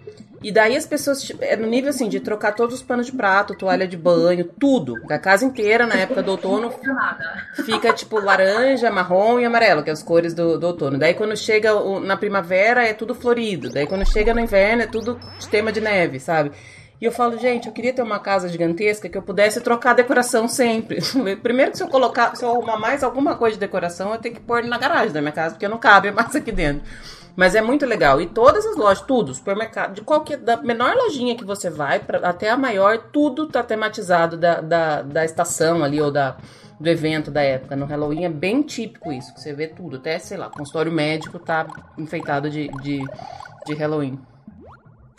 [0.44, 3.12] E daí as pessoas, tipo, é no nível assim, de trocar todos os panos de
[3.12, 4.94] prato, toalha de banho, tudo.
[5.10, 6.70] A casa inteira, na época do outono,
[7.64, 10.98] fica tipo laranja, marrom e amarelo, que é as cores do, do outono.
[10.98, 13.70] Daí quando chega o, na primavera é tudo florido.
[13.70, 16.52] Daí quando chega no inverno é tudo de tema de neve, sabe?
[17.00, 19.94] E eu falo, gente, eu queria ter uma casa gigantesca que eu pudesse trocar a
[19.94, 20.98] decoração sempre.
[21.42, 24.34] Primeiro que se eu colocar, se eu arrumar mais alguma coisa de decoração, eu tenho
[24.34, 26.82] que pôr na garagem da minha casa, porque não cabe mais aqui dentro.
[27.36, 28.20] Mas é muito legal.
[28.20, 30.38] E todas as lojas, tudo, supermercado, de qualquer.
[30.38, 35.02] Da menor lojinha que você vai, pra, até a maior, tudo tá tematizado da, da,
[35.02, 36.36] da estação ali, ou da,
[36.78, 37.74] do evento da época.
[37.74, 39.96] No Halloween é bem típico isso, que você vê tudo.
[39.96, 41.66] Até, sei lá, consultório médico tá
[41.98, 43.02] enfeitado de, de,
[43.66, 44.18] de Halloween.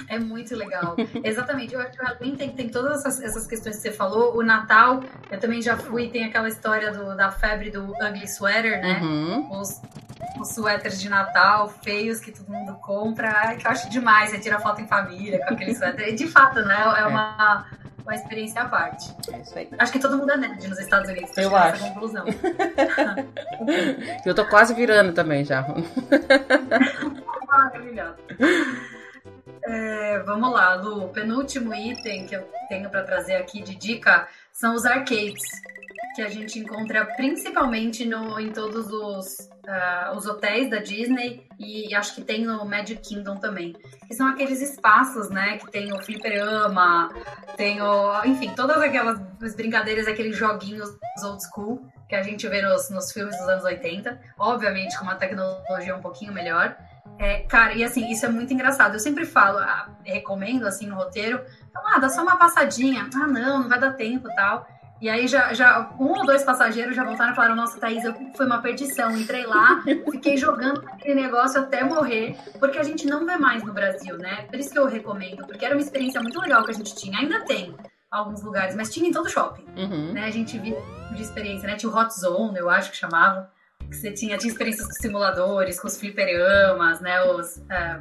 [0.08, 0.96] É muito legal.
[1.24, 1.74] Exatamente.
[1.74, 4.38] Eu acho que o Halloween tem, tem todas essas, essas, questões que você falou.
[4.38, 8.82] O Natal, eu também já fui, tem aquela história do, da febre do ugly sweater,
[8.82, 9.00] né?
[9.02, 9.60] Uhum.
[9.60, 9.82] Os,
[10.46, 13.56] os suéteres de Natal feios que todo mundo compra.
[13.56, 14.30] que eu acho demais.
[14.30, 16.10] Você tira foto em família com aquele suéter.
[16.10, 16.76] E de fato, né?
[16.76, 17.08] É, é.
[17.08, 17.66] uma,
[18.04, 19.14] uma experiência à parte.
[19.34, 19.70] É isso aí.
[19.78, 21.36] Acho que todo mundo é nerd nos Estados Unidos.
[21.38, 21.84] Eu acho.
[21.84, 22.26] Essa conclusão.
[24.26, 25.66] eu tô quase virando também já.
[27.48, 28.16] Maravilhoso.
[29.68, 31.06] É, vamos lá, Lu.
[31.06, 35.42] O penúltimo item que eu tenho para trazer aqui de dica são os arcades,
[36.16, 41.94] que a gente encontra principalmente no, em todos os, uh, os hotéis da Disney e
[41.94, 43.76] acho que tem no Magic Kingdom também.
[44.08, 45.58] Que são aqueles espaços, né?
[45.58, 47.10] Que tem o fliperama,
[47.58, 48.24] tem o.
[48.26, 49.20] Enfim, todas aquelas
[49.56, 50.90] brincadeiras, aqueles joguinhos
[51.24, 54.20] old school que a gente vê nos, nos filmes dos anos 80.
[54.38, 56.76] Obviamente com uma tecnologia um pouquinho melhor.
[57.18, 58.94] É, cara, e assim, isso é muito engraçado.
[58.94, 61.42] Eu sempre falo, ah, recomendo assim no roteiro,
[61.74, 63.10] ah, dá só uma passadinha.
[63.16, 64.68] Ah, não, não vai dar tempo tal.
[65.02, 68.14] E aí já, já um ou dois passageiros já voltaram e falaram, nossa, Thaís, eu,
[68.36, 69.16] foi uma perdição.
[69.18, 73.74] Entrei lá, fiquei jogando aquele negócio até morrer, porque a gente não vê mais no
[73.74, 74.44] Brasil, né?
[74.44, 77.20] Por isso que eu recomendo, porque era uma experiência muito legal que a gente tinha.
[77.20, 77.76] Ainda tem
[78.10, 79.66] alguns lugares, mas tinha em todo shopping.
[79.76, 80.14] Uhum.
[80.14, 80.26] Né?
[80.26, 80.82] A gente via
[81.12, 81.76] de experiência, né?
[81.76, 83.50] Tinha o Hot Zone, eu acho que chamava.
[83.80, 87.22] Que você tinha, tinha experiências com simuladores, com os fliperamas, né?
[87.24, 88.00] Os é,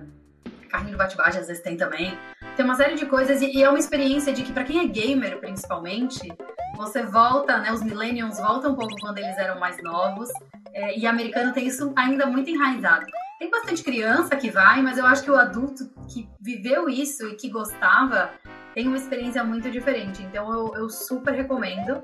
[0.75, 2.19] carrinho bate-bate às vezes tem também.
[2.57, 4.87] Tem uma série de coisas e, e é uma experiência de que para quem é
[4.87, 6.33] gamer, principalmente,
[6.77, 7.73] você volta, né?
[7.73, 10.29] Os millennials voltam um pouco quando eles eram mais novos.
[10.73, 13.07] É, e americano tem isso ainda muito enraizado.
[13.39, 17.37] Tem bastante criança que vai, mas eu acho que o adulto que viveu isso e
[17.37, 18.31] que gostava
[18.75, 20.23] tem uma experiência muito diferente.
[20.23, 22.03] Então eu, eu super recomendo.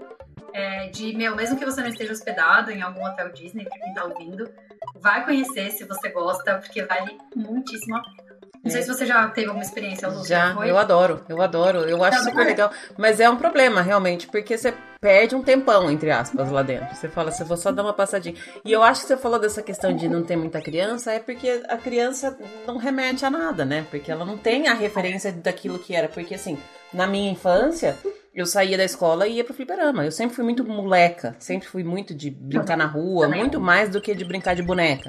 [0.53, 3.95] É, de, meu, mesmo que você não esteja hospedado em algum hotel Disney, pra quem
[3.95, 4.51] tá ouvindo,
[4.97, 8.30] vai conhecer se você gosta, porque vale muitíssimo a pena.
[8.63, 10.25] Não sei se você já teve alguma experiência, Lu.
[10.27, 12.71] Já, eu adoro, eu adoro, eu acho super legal.
[12.99, 16.95] Mas é um problema, realmente, porque você perde um tempão, entre aspas, lá dentro.
[16.95, 18.35] Você fala, se eu vou só dar uma passadinha.
[18.63, 21.63] E eu acho que você falou dessa questão de não ter muita criança, é porque
[21.69, 23.87] a criança não remete a nada, né?
[23.91, 26.09] Porque ela não tem a referência daquilo que era.
[26.09, 26.59] Porque, assim,
[26.93, 27.97] na minha infância,
[28.35, 30.05] eu saía da escola e ia pro fliperama.
[30.05, 34.01] Eu sempre fui muito moleca, sempre fui muito de brincar na rua, muito mais do
[34.03, 35.09] que de brincar de boneca.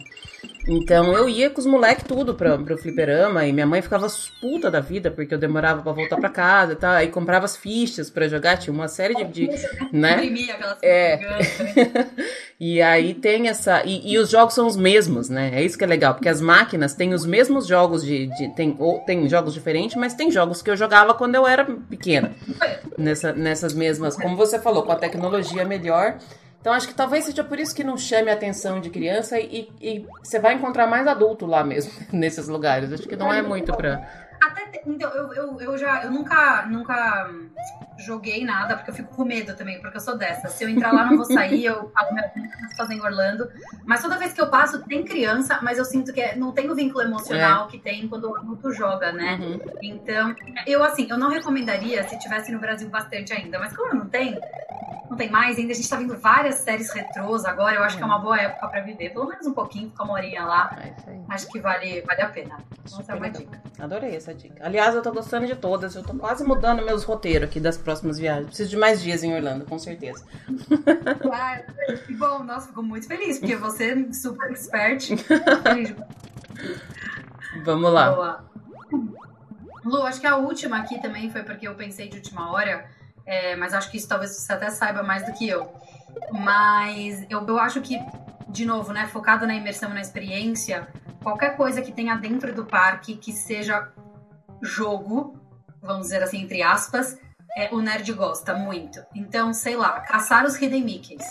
[0.68, 4.08] Então eu ia com os moleques tudo pra, pro fliperama e minha mãe ficava
[4.40, 6.92] puta da vida porque eu demorava para voltar para casa e tal.
[6.92, 9.48] Aí comprava as fichas para jogar, tinha uma série de.
[9.48, 9.50] de
[9.92, 10.18] né?
[10.84, 11.20] É.
[12.60, 13.84] e aí tem essa.
[13.86, 15.52] E, e, os jogos são os mesmos, né?
[15.54, 18.28] É isso que é legal, porque as máquinas têm os mesmos jogos de.
[18.28, 21.66] de tem, ou, tem jogos diferentes, mas tem jogos que eu jogava quando eu era
[21.66, 22.34] pequena.
[22.98, 24.16] Nessa, nessas mesmas.
[24.16, 26.18] Como você falou, com a tecnologia melhor.
[26.62, 30.06] Então acho que talvez seja por isso que não chame a atenção de criança e,
[30.24, 32.94] você vai encontrar mais adulto lá mesmo, nesses lugares.
[32.94, 34.08] Acho que não é muito pra.
[34.42, 37.30] Até, então, eu, eu, eu já, eu nunca, nunca
[38.02, 40.48] joguei nada, porque eu fico com medo também, porque eu sou dessa.
[40.50, 42.32] Se eu entrar lá, não vou sair, eu pago minha
[42.76, 43.50] fazer em Orlando.
[43.86, 46.70] Mas toda vez que eu passo, tem criança, mas eu sinto que é, não tem
[46.70, 47.72] o vínculo emocional é.
[47.72, 49.38] que tem quando o adulto joga, né?
[49.40, 49.60] Uhum.
[49.82, 50.36] Então,
[50.66, 54.38] eu assim, eu não recomendaria se tivesse no Brasil bastante ainda, mas como não tem,
[55.10, 58.04] não tem mais, ainda a gente tá vendo várias séries retrôs agora, eu acho que
[58.04, 60.76] é uma boa época para viver, pelo menos um pouquinho, ficar uma horinha lá.
[60.78, 62.58] É acho que vale, vale a pena.
[62.86, 63.62] Essa é uma dica.
[63.80, 64.66] Adorei essa dica.
[64.66, 67.91] Aliás, eu tô gostando de todas, eu tô quase mudando meus roteiros aqui das próximas
[68.00, 68.48] viagens.
[68.48, 70.24] Preciso de mais dias em Orlando, com certeza.
[71.22, 71.64] Claro,
[72.06, 75.10] que bom, nossa, fico muito feliz, porque você é super expert.
[77.66, 78.12] Vamos lá.
[78.12, 78.52] Boa.
[79.84, 82.88] Lu, acho que a última aqui também foi porque eu pensei de última hora
[83.26, 85.72] é, mas acho que isso talvez você até saiba mais do que eu.
[86.32, 88.00] Mas eu, eu acho que,
[88.50, 90.88] de novo, né, focado na imersão, na experiência,
[91.24, 93.90] qualquer coisa que tenha dentro do parque que seja
[94.62, 95.40] jogo,
[95.82, 97.18] vamos dizer assim, entre aspas,
[97.56, 99.04] é, o nerd gosta muito.
[99.14, 101.24] Então, sei lá, caçar os Hidden Mickeys.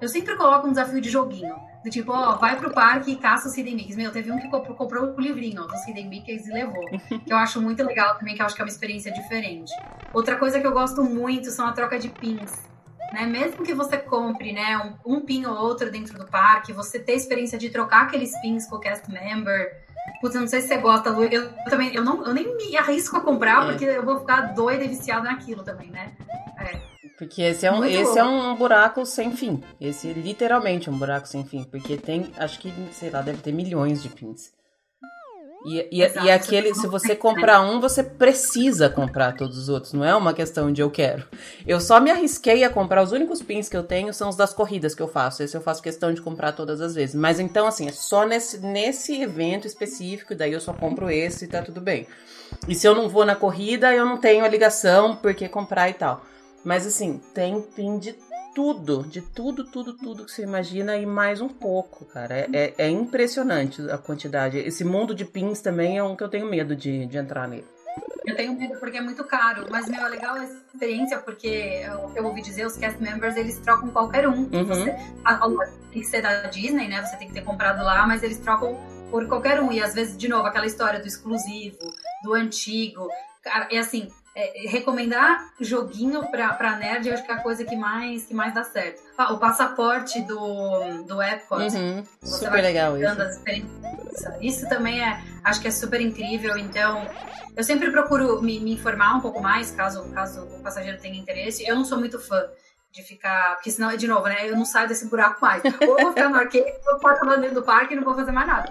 [0.00, 1.54] Eu sempre coloco um desafio de joguinho.
[1.84, 3.96] Do tipo, ó, vai pro parque e caça os Hidden Mickeys.
[3.96, 6.84] Meu, teve um que comprou, comprou o livrinho ó, dos Hidden Mickeys e levou.
[7.24, 9.72] que eu acho muito legal também, que eu acho que é uma experiência diferente.
[10.12, 12.52] Outra coisa que eu gosto muito são a troca de pins.
[13.12, 13.26] Né?
[13.26, 17.12] Mesmo que você compre né, um, um pin ou outro dentro do parque, você ter
[17.12, 19.84] a experiência de trocar aqueles pins com o cast member.
[20.20, 21.24] Putz, eu não sei se você gosta, Lu.
[21.24, 23.70] Eu, eu também, eu, não, eu nem me arrisco a comprar, é.
[23.70, 26.12] porque eu vou ficar doida e viciada naquilo também, né?
[26.58, 26.90] É.
[27.18, 29.62] Porque esse é um, esse é um buraco sem fim.
[29.78, 31.64] Esse é literalmente um buraco sem fim.
[31.64, 34.52] Porque tem, acho que, sei lá, deve ter milhões de pins.
[35.64, 39.92] E, e, e aquele, se você comprar um, você precisa comprar todos os outros.
[39.92, 41.24] Não é uma questão de eu quero.
[41.66, 43.02] Eu só me arrisquei a comprar.
[43.02, 45.42] Os únicos pins que eu tenho são os das corridas que eu faço.
[45.42, 47.14] Esse eu faço questão de comprar todas as vezes.
[47.14, 50.34] Mas então, assim, é só nesse, nesse evento específico.
[50.34, 52.06] Daí eu só compro esse e tá tudo bem.
[52.66, 55.94] E se eu não vou na corrida, eu não tenho a ligação porque comprar e
[55.94, 56.24] tal.
[56.64, 58.12] Mas assim, tem pin de
[58.60, 62.40] tudo, de tudo, tudo, tudo que você imagina e mais um pouco, cara.
[62.40, 64.58] É, é, é, impressionante a quantidade.
[64.58, 67.64] Esse mundo de pins também é um que eu tenho medo de, de entrar nele.
[68.26, 72.12] Eu tenho medo porque é muito caro, mas meu, é legal essa experiência porque eu,
[72.14, 74.42] eu ouvi dizer, os cast members eles trocam qualquer um.
[74.52, 74.64] Uhum.
[74.66, 75.38] Você, a,
[75.90, 77.02] tem que ser da Disney, né?
[77.02, 78.78] Você tem que ter comprado lá, mas eles trocam
[79.10, 79.72] por qualquer um.
[79.72, 81.78] E às vezes, de novo, aquela história do exclusivo,
[82.22, 83.08] do antigo.
[83.42, 87.64] Cara, é assim, é, recomendar joguinho pra, pra nerd, eu acho que é a coisa
[87.64, 89.02] que mais, que mais dá certo.
[89.18, 91.76] Ah, o passaporte do, do Epcot.
[91.76, 93.06] Uhum, super legal isso.
[94.40, 96.56] Isso também é, acho que é super incrível.
[96.56, 97.06] Então,
[97.56, 101.66] eu sempre procuro me, me, informar um pouco mais, caso, caso o passageiro tenha interesse.
[101.66, 102.42] Eu não sou muito fã
[102.92, 103.54] de ficar.
[103.54, 104.48] Porque senão, de novo, né?
[104.48, 105.62] Eu não saio desse buraco mais.
[105.64, 108.32] Ou vou ficar no arcade, ou posso acabar dentro do parque e não vou fazer
[108.32, 108.70] mais nada.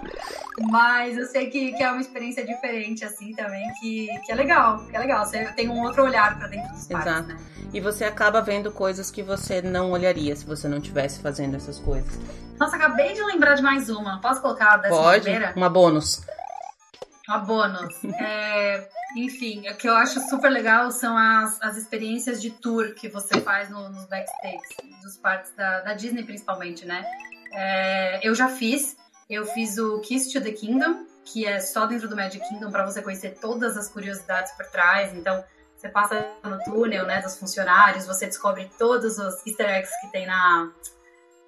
[0.70, 4.84] Mas eu sei que, que é uma experiência diferente, assim, também, que, que é legal.
[4.90, 5.24] Que é legal.
[5.24, 7.28] Você tem um outro olhar para dentro dos parques, Exato.
[7.28, 7.36] né?
[7.72, 11.78] E você acaba vendo coisas que você não olharia se você não estivesse fazendo essas
[11.78, 12.18] coisas.
[12.58, 14.20] Nossa, acabei de lembrar de mais uma.
[14.20, 15.52] Posso colocar dessa Pode, primeira?
[15.56, 16.20] uma bônus.
[17.30, 17.94] Uma bônus.
[18.20, 23.08] É, enfim, o que eu acho super legal são as, as experiências de tour que
[23.08, 24.58] você faz no, nos backstage,
[25.00, 27.04] dos parques da, da Disney principalmente, né?
[27.52, 28.96] É, eu já fiz.
[29.28, 32.84] Eu fiz o Kiss to the Kingdom, que é só dentro do Magic Kingdom para
[32.84, 35.14] você conhecer todas as curiosidades por trás.
[35.14, 35.44] Então,
[35.76, 40.26] você passa no túnel, né, dos funcionários, você descobre todos os easter eggs que tem
[40.26, 40.68] na,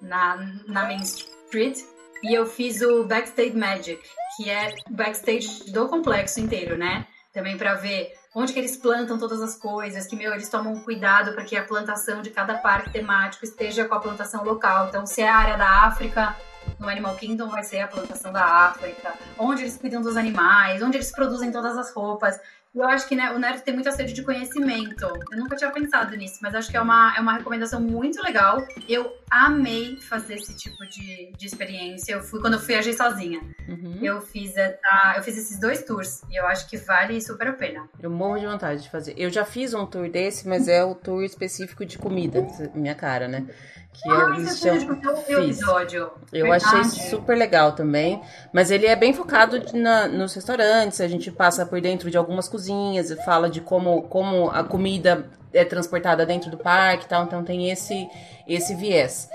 [0.01, 1.77] na, na Main Street.
[2.23, 4.01] E eu fiz o Backstage Magic,
[4.37, 7.05] que é backstage do complexo inteiro, né?
[7.33, 11.33] Também para ver onde que eles plantam todas as coisas, que, meu, eles tomam cuidado
[11.33, 14.87] para que a plantação de cada parque temático esteja com a plantação local.
[14.87, 16.35] Então, se é a área da África,
[16.79, 20.97] no Animal Kingdom vai ser a plantação da África, onde eles cuidam dos animais, onde
[20.97, 22.39] eles produzem todas as roupas.
[22.75, 25.05] Eu acho que né, o nerd tem muita sede de conhecimento.
[25.31, 28.65] Eu nunca tinha pensado nisso, mas acho que é uma, é uma recomendação muito legal.
[28.89, 32.13] Eu amei fazer esse tipo de, de experiência.
[32.13, 33.41] Eu fui quando eu fui agir sozinha.
[33.69, 33.99] Uhum.
[34.01, 37.53] Eu fiz essa, eu fiz esses dois tours e eu acho que vale super a
[37.53, 37.87] pena.
[38.01, 39.13] Eu morro de vontade de fazer.
[39.17, 43.27] Eu já fiz um tour desse, mas é o tour específico de comida, minha cara,
[43.27, 43.45] né?
[43.93, 45.29] que ah, eu, isso eu fiz.
[45.29, 46.11] Episódio.
[46.31, 46.65] Eu Verdade.
[46.65, 48.21] achei super legal também,
[48.51, 52.47] mas ele é bem focado na, nos restaurantes, a gente passa por dentro de algumas
[52.47, 57.23] cozinhas e fala de como, como a comida é transportada dentro do parque e tal,
[57.23, 58.07] então tem esse,
[58.47, 59.29] esse viés.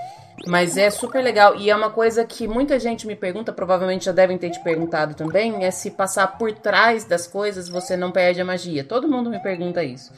[0.47, 4.11] Mas é super legal e é uma coisa que muita gente me pergunta, provavelmente já
[4.11, 8.39] devem ter te perguntado também, é se passar por trás das coisas você não perde
[8.39, 8.83] a magia.
[8.83, 10.11] Todo mundo me pergunta isso.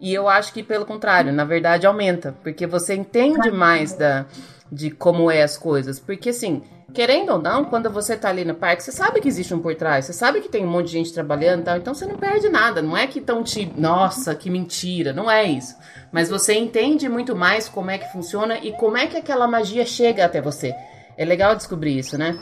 [0.00, 4.26] E eu acho que pelo contrário, na verdade aumenta, porque você entende mais da
[4.70, 6.62] de como é as coisas, porque assim,
[6.92, 9.74] querendo ou não, quando você tá ali no parque, você sabe que existe um por
[9.74, 12.16] trás, você sabe que tem um monte de gente trabalhando e tal, então você não
[12.16, 15.76] perde nada, não é que tão te, nossa, que mentira, não é isso.
[16.12, 19.84] Mas você entende muito mais como é que funciona e como é que aquela magia
[19.84, 20.74] chega até você.
[21.16, 22.38] É legal descobrir isso, né?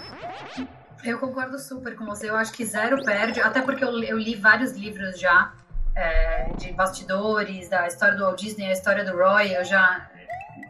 [1.05, 2.31] Eu concordo super com você.
[2.31, 5.53] Eu acho que zero perde, até porque eu, eu li vários livros já
[5.97, 10.09] é, de bastidores, da história do Walt Disney, a história do Roy, eu já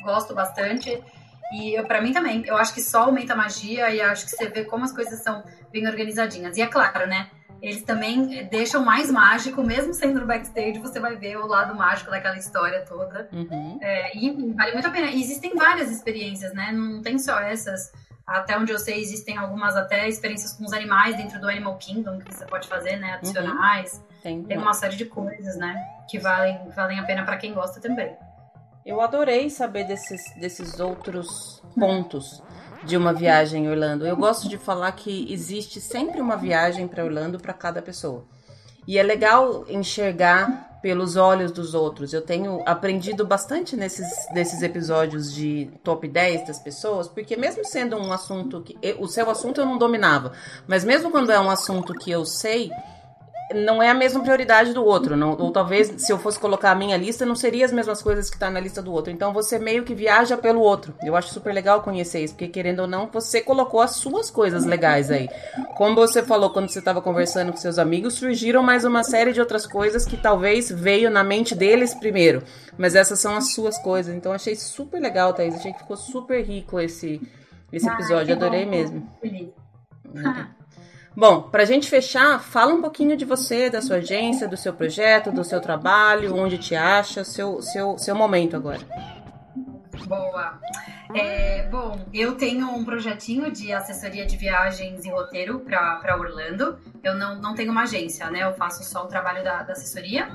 [0.02, 1.02] gosto bastante.
[1.52, 4.48] E para mim também, eu acho que só aumenta a magia e acho que você
[4.48, 6.56] vê como as coisas são bem organizadinhas.
[6.56, 7.28] E é claro, né?
[7.62, 12.10] Eles também deixam mais mágico, mesmo sendo no backstage, você vai ver o lado mágico
[12.10, 13.28] daquela história toda.
[13.32, 13.78] Uhum.
[13.80, 15.06] É, e vale muito a pena.
[15.06, 16.72] E existem várias experiências, né?
[16.72, 17.92] Não tem só essas.
[18.26, 22.18] Até onde eu sei, existem algumas até experiências com os animais dentro do Animal Kingdom
[22.18, 23.14] que você pode fazer, né?
[23.14, 23.94] Adicionais.
[23.94, 24.20] Uhum.
[24.22, 25.76] Tem, Tem uma série de coisas, né?
[26.08, 28.16] Que valem, valem a pena para quem gosta também.
[28.84, 32.42] Eu adorei saber desses, desses outros pontos
[32.84, 34.04] de uma viagem em Orlando.
[34.04, 38.24] Eu gosto de falar que existe sempre uma viagem para Orlando para cada pessoa.
[38.86, 42.12] E é legal enxergar pelos olhos dos outros.
[42.12, 47.96] Eu tenho aprendido bastante nesses, nesses episódios de top 10 das pessoas, porque mesmo sendo
[47.96, 48.76] um assunto que.
[48.98, 50.32] O seu assunto eu não dominava,
[50.66, 52.68] mas mesmo quando é um assunto que eu sei,
[53.54, 55.16] não é a mesma prioridade do outro.
[55.16, 58.30] Não, ou talvez, se eu fosse colocar a minha lista, não seria as mesmas coisas
[58.30, 59.12] que tá na lista do outro.
[59.12, 60.94] Então você meio que viaja pelo outro.
[61.02, 64.64] Eu acho super legal conhecer isso, porque querendo ou não, você colocou as suas coisas
[64.64, 65.28] legais aí.
[65.76, 69.40] Como você falou quando você estava conversando com seus amigos, surgiram mais uma série de
[69.40, 72.42] outras coisas que talvez veio na mente deles primeiro.
[72.78, 74.14] Mas essas são as suas coisas.
[74.14, 75.54] Então achei super legal, Thaís.
[75.54, 77.20] Achei que ficou super rico esse,
[77.72, 78.34] esse episódio.
[78.34, 79.08] Adorei mesmo.
[79.20, 79.50] Feliz.
[81.14, 84.72] Bom, para a gente fechar, fala um pouquinho de você, da sua agência, do seu
[84.72, 88.80] projeto, do seu trabalho, onde te acha, seu, seu, seu momento agora.
[90.06, 90.58] Boa.
[91.14, 96.78] É, bom, eu tenho um projetinho de assessoria de viagens e roteiro para Orlando.
[97.02, 98.42] Eu não, não tenho uma agência, né?
[98.42, 100.30] Eu faço só o trabalho da, da assessoria.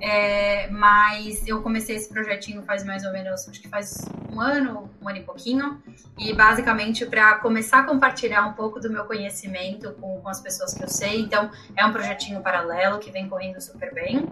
[0.00, 4.90] É, mas eu comecei esse projetinho faz mais ou menos, acho que faz um ano,
[5.00, 5.82] um ano e pouquinho.
[6.18, 10.72] E basicamente para começar a compartilhar um pouco do meu conhecimento com, com, as pessoas
[10.72, 11.20] que eu sei.
[11.20, 14.26] Então é um projetinho paralelo que vem correndo super bem,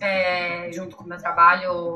[0.00, 1.94] é, junto com o meu trabalho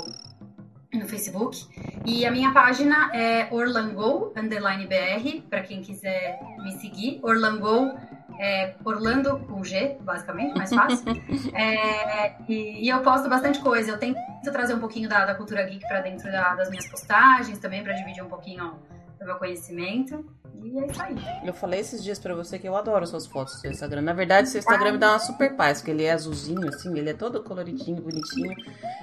[0.92, 1.66] no Facebook.
[2.04, 7.20] E a minha página é Orlango, underline BR, para quem quiser me seguir.
[7.22, 7.94] Orlango
[8.38, 11.04] é Orlando com G, basicamente, mais fácil.
[11.54, 13.92] é, e, e, eu posto bastante coisa.
[13.92, 14.18] Eu tento
[14.52, 17.92] trazer um pouquinho da, da cultura geek para dentro da, das minhas postagens também, para
[17.92, 18.74] dividir um pouquinho
[19.18, 20.24] do meu conhecimento.
[20.64, 21.14] E é isso aí.
[21.44, 24.00] Eu falei esses dias pra você que eu adoro suas fotos do seu Instagram.
[24.00, 27.10] Na verdade, seu Instagram me dá uma super paz, porque ele é azulzinho, assim, ele
[27.10, 28.54] é todo coloridinho, bonitinho.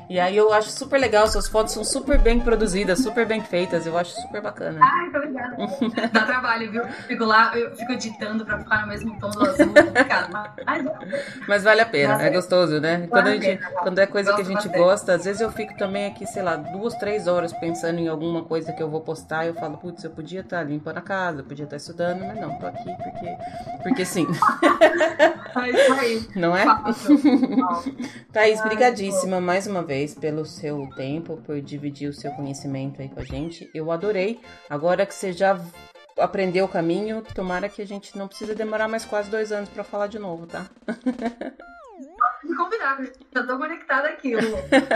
[0.10, 3.86] E aí eu acho super legal, suas fotos são super bem produzidas, super bem feitas,
[3.86, 4.80] eu acho super bacana.
[4.82, 5.56] Ai, muito obrigada.
[6.12, 6.84] Dá trabalho, viu?
[7.08, 9.74] Fico lá, eu fico editando pra ficar no mesmo tom do azul.
[10.66, 10.86] mas,
[11.48, 13.06] mas vale a pena, é gostoso, né?
[13.08, 16.08] Quando, a gente, quando é coisa que a gente gosta, às vezes eu fico também
[16.08, 19.54] aqui, sei lá, duas, três horas pensando em alguma coisa que eu vou postar, eu
[19.54, 22.96] falo, putz, eu podia estar limpando a casa, podia estar estudando, mas não, tô aqui
[23.04, 24.26] porque, porque sim.
[26.34, 26.64] Não é?
[28.32, 33.20] Thaís, brigadíssima mais uma vez pelo seu tempo, por dividir o seu conhecimento aí com
[33.20, 33.70] a gente.
[33.74, 34.40] Eu adorei.
[34.70, 35.60] Agora que você já
[36.18, 39.84] aprendeu o caminho, tomara que a gente não precisa demorar mais quase dois anos para
[39.84, 40.70] falar de novo, tá?
[42.56, 42.98] Convidar,
[43.36, 44.32] já tô conectada aqui.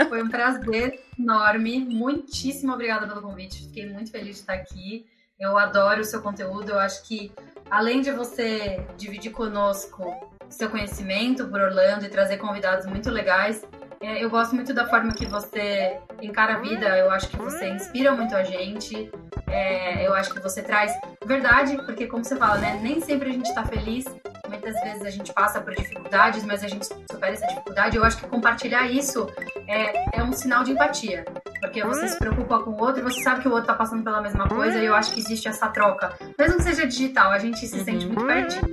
[0.08, 1.80] Foi um prazer enorme.
[1.80, 3.66] Muitíssimo obrigada pelo convite.
[3.66, 5.06] Fiquei muito feliz de estar aqui.
[5.38, 6.70] Eu adoro o seu conteúdo.
[6.70, 7.32] Eu acho que,
[7.70, 10.14] além de você dividir conosco
[10.48, 13.64] seu conhecimento por Orlando e trazer convidados muito legais,
[14.00, 16.86] eu gosto muito da forma que você encara a vida.
[16.98, 19.10] Eu acho que você inspira muito a gente.
[19.48, 20.92] É, eu acho que você traz
[21.24, 22.78] verdade, porque, como você fala, né?
[22.82, 24.04] Nem sempre a gente está feliz.
[24.48, 27.96] Muitas vezes a gente passa por dificuldades, mas a gente supera essa dificuldade.
[27.96, 29.28] Eu acho que compartilhar isso
[29.66, 31.24] é, é um sinal de empatia.
[31.60, 34.20] Porque você se preocupa com o outro, você sabe que o outro tá passando pela
[34.20, 36.12] mesma coisa, e eu acho que existe essa troca.
[36.38, 38.70] Mesmo que seja digital, a gente se sente muito pertinho.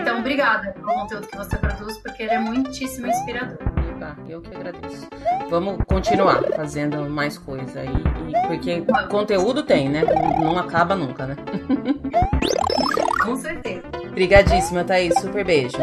[0.00, 3.71] Então, obrigada pelo conteúdo que você produz, porque ele é muitíssimo inspirador.
[4.32, 5.06] Eu que agradeço.
[5.50, 8.02] Vamos continuar fazendo mais coisa aí,
[8.48, 10.04] porque conteúdo tem, né?
[10.40, 11.36] Não acaba nunca, né?
[13.22, 13.82] Com certeza.
[14.08, 15.12] Obrigadíssima, Thaís.
[15.20, 15.76] Super beijo.